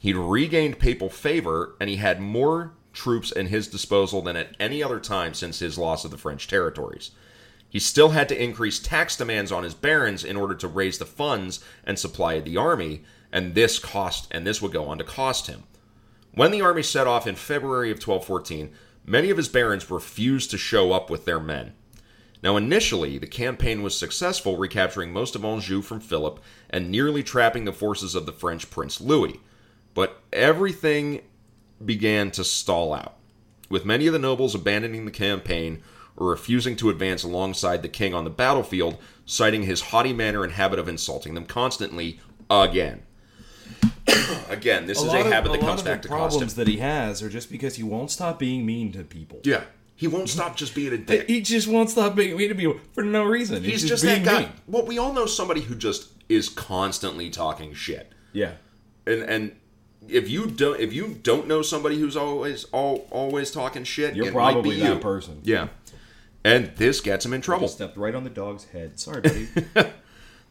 [0.00, 4.82] He'd regained papal favor, and he had more troops at his disposal than at any
[4.82, 7.10] other time since his loss of the French territories.
[7.68, 11.04] He still had to increase tax demands on his barons in order to raise the
[11.04, 15.48] funds and supply the army, and this cost and this would go on to cost
[15.48, 15.64] him.
[16.32, 18.70] When the army set off in February of 1214,
[19.04, 21.74] many of his barons refused to show up with their men.
[22.42, 26.40] Now, initially, the campaign was successful, recapturing most of Anjou from Philip
[26.70, 29.40] and nearly trapping the forces of the French Prince Louis.
[29.92, 31.22] But everything
[31.84, 33.16] began to stall out,
[33.68, 35.82] with many of the nobles abandoning the campaign
[36.18, 40.52] or refusing to advance alongside the king on the battlefield, citing his haughty manner and
[40.52, 43.02] habit of insulting them constantly again.
[44.48, 46.38] again, this is a habit that comes back to cost him.
[46.40, 49.40] problems that he has are just because he won't stop being mean to people.
[49.44, 49.62] Yeah.
[49.94, 51.28] He won't stop just being a dick.
[51.28, 53.62] He just won't stop being mean to people for no reason.
[53.62, 54.40] He's just, just that guy.
[54.40, 54.52] mean.
[54.66, 58.12] Well, we all know somebody who just is constantly talking shit.
[58.32, 58.52] Yeah.
[59.06, 59.56] And and
[60.08, 64.32] if you don't if you don't know somebody who's always all always talking shit, You're
[64.32, 65.00] probably that you.
[65.00, 65.40] person.
[65.42, 65.68] Yeah.
[66.44, 67.68] And this gets him in trouble.
[67.68, 68.98] Stepped right on the dog's head.
[68.98, 69.48] Sorry, buddy.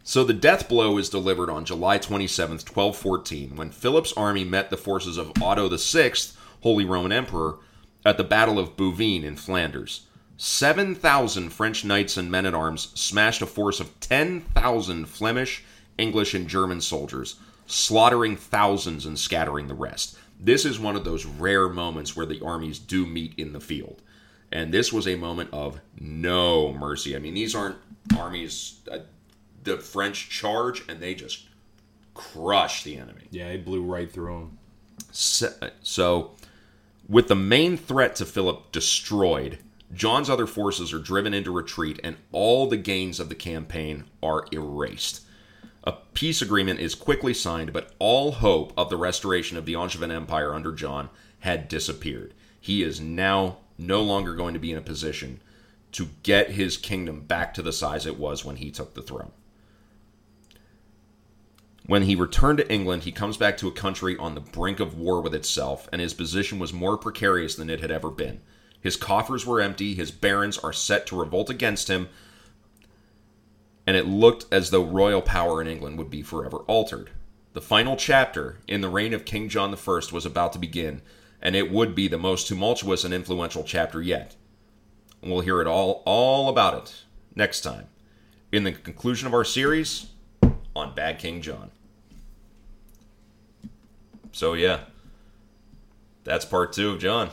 [0.07, 4.77] So the death blow is delivered on July 27th, 1214, when Philip's army met the
[4.77, 6.13] forces of Otto VI,
[6.61, 7.57] Holy Roman Emperor,
[8.05, 10.05] at the Battle of Bouvines in Flanders.
[10.37, 15.65] 7,000 French knights and men at arms smashed a force of 10,000 Flemish,
[15.97, 17.35] English, and German soldiers,
[17.65, 20.17] slaughtering thousands and scattering the rest.
[20.39, 24.01] This is one of those rare moments where the armies do meet in the field.
[24.51, 27.15] And this was a moment of no mercy.
[27.15, 27.77] I mean, these aren't
[28.17, 28.79] armies.
[28.89, 28.99] Uh,
[29.63, 31.45] the French charge and they just
[32.13, 33.27] crush the enemy.
[33.29, 34.57] yeah, he blew right through them.
[35.11, 35.51] So,
[35.83, 36.31] so,
[37.07, 39.59] with the main threat to Philip destroyed,
[39.93, 44.45] John's other forces are driven into retreat and all the gains of the campaign are
[44.51, 45.21] erased.
[45.83, 50.11] A peace agreement is quickly signed, but all hope of the restoration of the Angevin
[50.11, 52.33] Empire under John had disappeared.
[52.59, 55.41] He is now no longer going to be in a position
[55.91, 59.31] to get his kingdom back to the size it was when he took the throne.
[61.85, 64.97] When he returned to England, he comes back to a country on the brink of
[64.97, 68.41] war with itself, and his position was more precarious than it had ever been.
[68.81, 72.09] His coffers were empty, his barons are set to revolt against him,
[73.87, 77.09] and it looked as though royal power in England would be forever altered.
[77.53, 81.01] The final chapter in the reign of King John I was about to begin,
[81.41, 84.35] and it would be the most tumultuous and influential chapter yet.
[85.21, 87.03] And we'll hear it all all about it
[87.35, 87.87] next time
[88.51, 90.07] in the conclusion of our series
[90.75, 91.71] on Bad King John.
[94.31, 94.81] So yeah,
[96.23, 97.29] that's part two of John.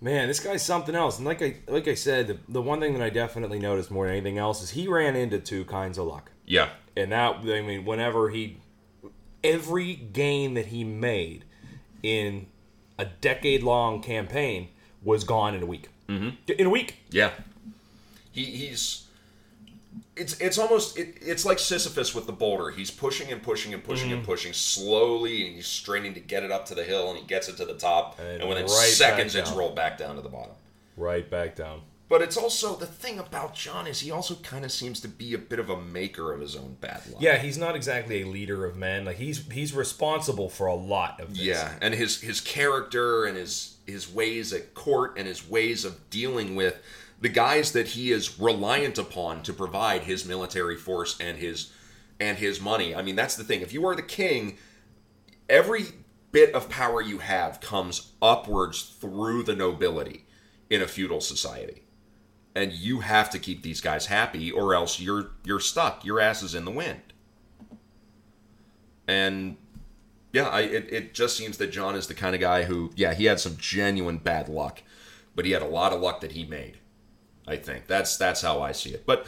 [0.00, 1.18] Man, this guy's something else.
[1.18, 4.06] And like I like I said, the, the one thing that I definitely noticed more
[4.06, 6.32] than anything else is he ran into two kinds of luck.
[6.44, 8.58] Yeah, And that I mean, whenever he
[9.44, 11.44] every gain that he made
[12.02, 12.46] in
[13.02, 14.68] a decade long campaign
[15.02, 15.88] was gone in a week.
[16.08, 16.52] Mm-hmm.
[16.58, 16.96] In a week.
[17.10, 17.30] yeah.
[18.30, 19.06] He he's
[20.16, 22.70] it's it's almost it, it's like Sisyphus with the boulder.
[22.70, 26.50] He's pushing and pushing and pushing and pushing slowly, and he's straining to get it
[26.50, 28.72] up to the hill, and he gets it to the top, and, And within right
[28.72, 30.54] seconds, it's rolled back down to the bottom.
[30.96, 31.82] Right back down.
[32.12, 35.32] But it's also the thing about John is he also kind of seems to be
[35.32, 37.22] a bit of a maker of his own bad luck.
[37.22, 39.06] Yeah, he's not exactly a leader of men.
[39.06, 41.38] Like he's he's responsible for a lot of this.
[41.38, 46.10] Yeah, and his his character and his his ways at court and his ways of
[46.10, 46.82] dealing with
[47.22, 51.72] the guys that he is reliant upon to provide his military force and his
[52.20, 52.94] and his money.
[52.94, 53.62] I mean, that's the thing.
[53.62, 54.58] If you are the king,
[55.48, 55.86] every
[56.30, 60.26] bit of power you have comes upwards through the nobility
[60.68, 61.84] in a feudal society.
[62.54, 66.04] And you have to keep these guys happy or else you're you're stuck.
[66.04, 67.00] Your ass is in the wind.
[69.08, 69.56] And
[70.32, 73.14] yeah, I, it, it just seems that John is the kind of guy who, yeah,
[73.14, 74.82] he had some genuine bad luck,
[75.34, 76.78] but he had a lot of luck that he made.
[77.46, 79.04] I think that's that's how I see it.
[79.04, 79.26] But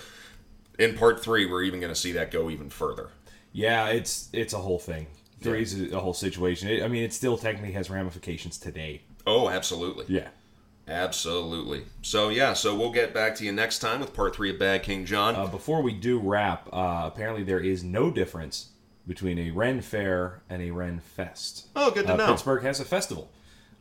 [0.79, 3.11] in part three, we're even going to see that go even further.
[3.53, 5.09] Yeah, it's it's a whole thing.
[5.41, 6.69] Three's a, a whole situation.
[6.69, 9.03] It, I mean, it still technically has ramifications today.
[9.27, 10.29] Oh, absolutely, Yeah.
[10.89, 11.85] Absolutely.
[12.03, 14.83] So yeah, so we'll get back to you next time with part three of Bad
[14.83, 15.35] King John.
[15.37, 18.71] Uh, before we do wrap, uh, apparently there is no difference
[19.07, 21.67] between a Ren Fair and a Ren Fest.
[21.77, 22.27] oh, good to Uh, know.
[22.33, 23.31] Pittsburgh has a festival.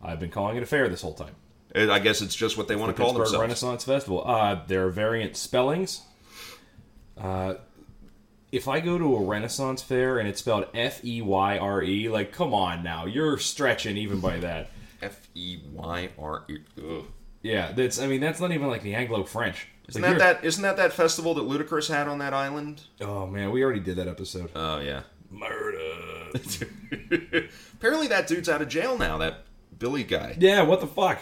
[0.02, 1.36] I've been calling it a fair this whole time.
[1.74, 3.42] And I guess it's just what they want to call Pittsburgh themselves.
[3.42, 4.24] Renaissance Festival.
[4.28, 6.02] Uh, there are variant spellings.
[7.18, 7.56] Uh,
[8.52, 12.10] if I go to a Renaissance fair and it's spelled F E Y R E,
[12.10, 14.70] like, come on now, you're stretching even by that.
[15.04, 16.58] F E Y R E.
[17.42, 18.00] Yeah, that's.
[18.00, 19.68] I mean, that's not even like the Anglo French.
[19.90, 20.44] Isn't that that?
[20.46, 22.84] Isn't that that festival that Ludacris had on that island?
[23.02, 24.50] Oh man, we already did that episode.
[24.56, 25.02] Oh yeah.
[25.30, 25.80] Murder.
[27.74, 29.18] Apparently that dude's out of jail now.
[29.18, 29.44] That
[29.78, 30.38] Billy guy.
[30.40, 31.20] yeah, what the fuck?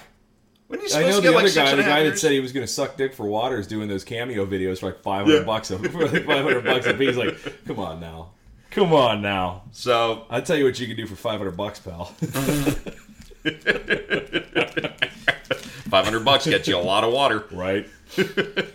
[0.67, 2.39] When you I know to the get other like guy, the guy that said he
[2.39, 5.25] was going to suck dick for water, is doing those cameo videos for like five
[5.25, 5.91] hundred bucks a like
[6.25, 7.15] five hundred bucks a piece.
[7.17, 8.31] Like, come on now,
[8.69, 9.63] come on now.
[9.71, 12.15] So I'll tell you what you can do for five hundred bucks, pal.
[15.89, 17.45] five hundred bucks gets you a lot of water.
[17.51, 17.87] right?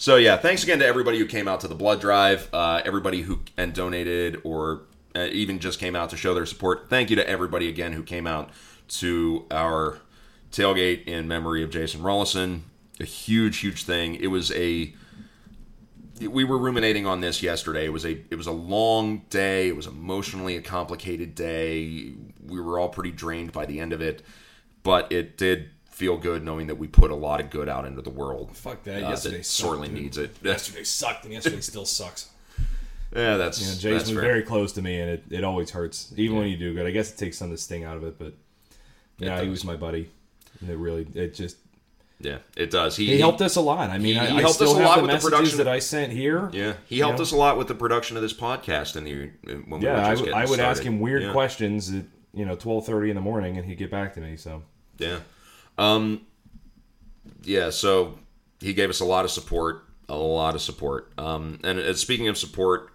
[0.00, 3.20] So yeah, thanks again to everybody who came out to the blood drive, uh, everybody
[3.20, 4.80] who and donated or
[5.14, 6.88] uh, even just came out to show their support.
[6.88, 8.48] Thank you to everybody again who came out
[8.88, 9.98] to our
[10.52, 12.60] tailgate in memory of Jason Rollison.
[12.98, 14.14] A huge, huge thing.
[14.14, 14.94] It was a.
[16.18, 17.84] We were ruminating on this yesterday.
[17.84, 19.68] It was a it was a long day.
[19.68, 22.14] It was emotionally a complicated day.
[22.50, 24.22] We were all pretty drained by the end of it,
[24.82, 28.02] but it did feel good knowing that we put a lot of good out into
[28.02, 28.56] the world.
[28.56, 29.02] Fuck that.
[29.04, 29.96] uh, yesterday that sucked, sorely dude.
[30.02, 30.36] needs it.
[30.42, 32.30] Yesterday sucked, and yesterday still sucks.
[33.14, 34.22] Yeah, that's You know, that's was fair.
[34.22, 36.86] very close to me, and it, it always hurts, even when you do good.
[36.86, 38.34] I guess it takes some of the sting out of it, but
[39.18, 40.08] yeah, he was my buddy.
[40.60, 41.56] And it really, it just
[42.20, 42.96] yeah, it does.
[42.96, 43.90] He, he helped us a lot.
[43.90, 45.58] I mean, he- I, he I helped us a lot the with the production.
[45.58, 46.50] that I sent here.
[46.52, 47.22] Yeah, he helped know?
[47.22, 49.30] us a lot with the production of this podcast, and he
[49.66, 51.32] when we Yeah, I, w- I would ask him weird Yeah.
[51.32, 52.04] questions at
[52.34, 54.36] you know twelve thirty in the morning, and he'd get back to me.
[54.36, 54.62] So
[54.98, 55.20] Yeah.
[55.78, 56.26] Um
[57.42, 58.18] yeah, so
[58.60, 61.12] he gave us a lot of support, a lot of support.
[61.18, 62.90] Um and uh, speaking of support,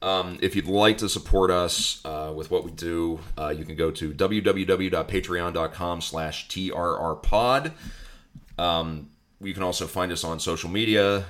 [0.00, 3.74] um, if you'd like to support us uh, with what we do, uh, you can
[3.74, 7.72] go to www.patreon.com slash trrpod.
[8.58, 11.24] Um, you can also find us on social media.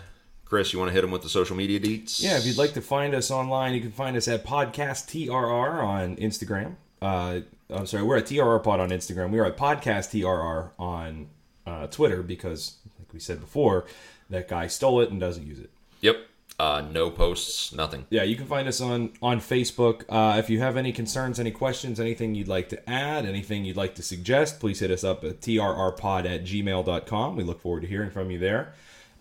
[0.44, 2.22] Chris, you want to hit him with the social media deets?
[2.22, 5.82] yeah, if you'd like to find us online, you can find us at podcast TRR
[5.82, 6.76] on Instagram.
[7.00, 7.40] Uh,
[7.70, 9.30] I'm sorry, we're at TRR Pod on Instagram.
[9.30, 11.28] We are at podcast TRR on
[11.66, 13.86] uh, Twitter because, like we said before,
[14.30, 15.70] that guy stole it and doesn't use it.
[16.00, 16.16] Yep.
[16.60, 18.04] Uh, no posts, nothing.
[18.10, 20.02] Yeah, you can find us on on Facebook.
[20.08, 23.76] Uh, if you have any concerns, any questions, anything you'd like to add, anything you'd
[23.76, 27.36] like to suggest, please hit us up at trrpod at gmail.com.
[27.36, 28.72] We look forward to hearing from you there.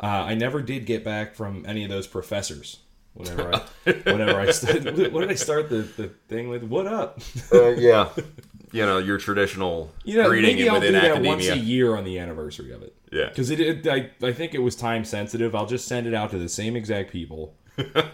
[0.01, 2.80] Uh, I never did get back from any of those professors.
[3.18, 6.63] Whenever I, whenever I started, what did I start the, the thing with?
[6.63, 7.20] What up?
[7.51, 8.09] Uh, yeah.
[8.72, 11.95] you know, your traditional You know, greeting maybe I'll do within that once a year
[11.95, 12.95] on the anniversary of it.
[13.11, 13.30] Yeah.
[13.30, 15.55] because it, it I, I think it was time sensitive.
[15.55, 18.05] I'll just send it out to the same exact people, the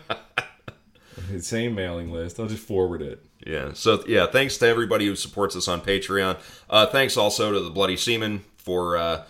[1.41, 2.39] same mailing list.
[2.39, 3.25] I'll just forward it.
[3.45, 3.73] Yeah.
[3.73, 6.37] So yeah, thanks to everybody who supports us on Patreon.
[6.69, 9.25] Uh, thanks also to the Bloody Seaman for uh,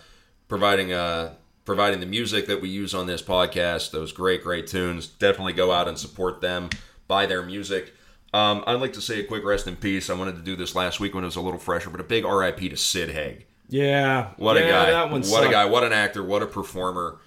[0.46, 1.34] providing uh,
[1.64, 3.90] providing the music that we use on this podcast.
[3.90, 5.06] Those great, great tunes.
[5.06, 6.70] Definitely go out and support them.
[7.08, 7.94] Buy their music.
[8.32, 10.10] Um, I'd like to say a quick rest in peace.
[10.10, 12.04] I wanted to do this last week when it was a little fresher, but a
[12.04, 13.46] big RIP to Sid Haig.
[13.68, 14.90] Yeah, What yeah, a guy!
[14.90, 15.46] That one what sucked.
[15.46, 15.64] a guy!
[15.64, 16.22] What an actor!
[16.22, 17.18] What a performer!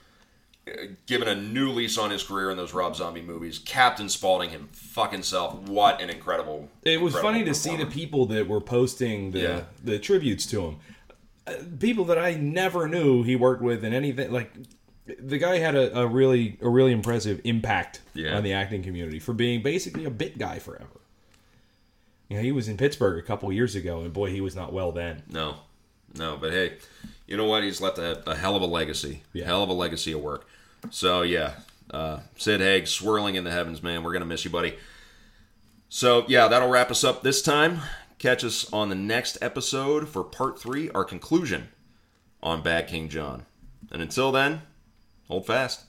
[1.05, 4.67] Given a new lease on his career in those Rob Zombie movies, Captain Spaulding him
[4.73, 5.55] fucking self.
[5.61, 6.69] What an incredible!
[6.83, 9.61] It was incredible funny to see the people that were posting the Yeah.
[9.83, 10.75] the tributes to him.
[11.79, 14.51] People that I never knew he worked with in anything like.
[15.19, 18.35] The guy had a, a really a really impressive impact Yeah.
[18.35, 20.99] on the acting community for being basically a bit guy forever.
[22.27, 24.73] You know, he was in Pittsburgh a couple years ago, and boy, he was not
[24.73, 25.23] well then.
[25.31, 25.59] No,
[26.17, 26.73] no, but hey,
[27.25, 27.63] you know what?
[27.63, 29.23] He's left a, a hell of a legacy.
[29.31, 29.45] Yeah.
[29.45, 30.45] Hell of a legacy of work.
[30.91, 31.53] So yeah,
[31.89, 34.03] uh, Sid Haig swirling in the heavens, man.
[34.03, 34.75] We're gonna miss you, buddy.
[35.87, 37.79] So yeah, that'll wrap us up this time.
[38.19, 41.69] Catch us on the next episode for part three, our conclusion
[42.41, 43.45] on Bad King John.
[43.91, 44.63] And until then,
[45.27, 45.83] hold fast.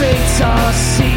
[0.00, 1.09] fates are seen.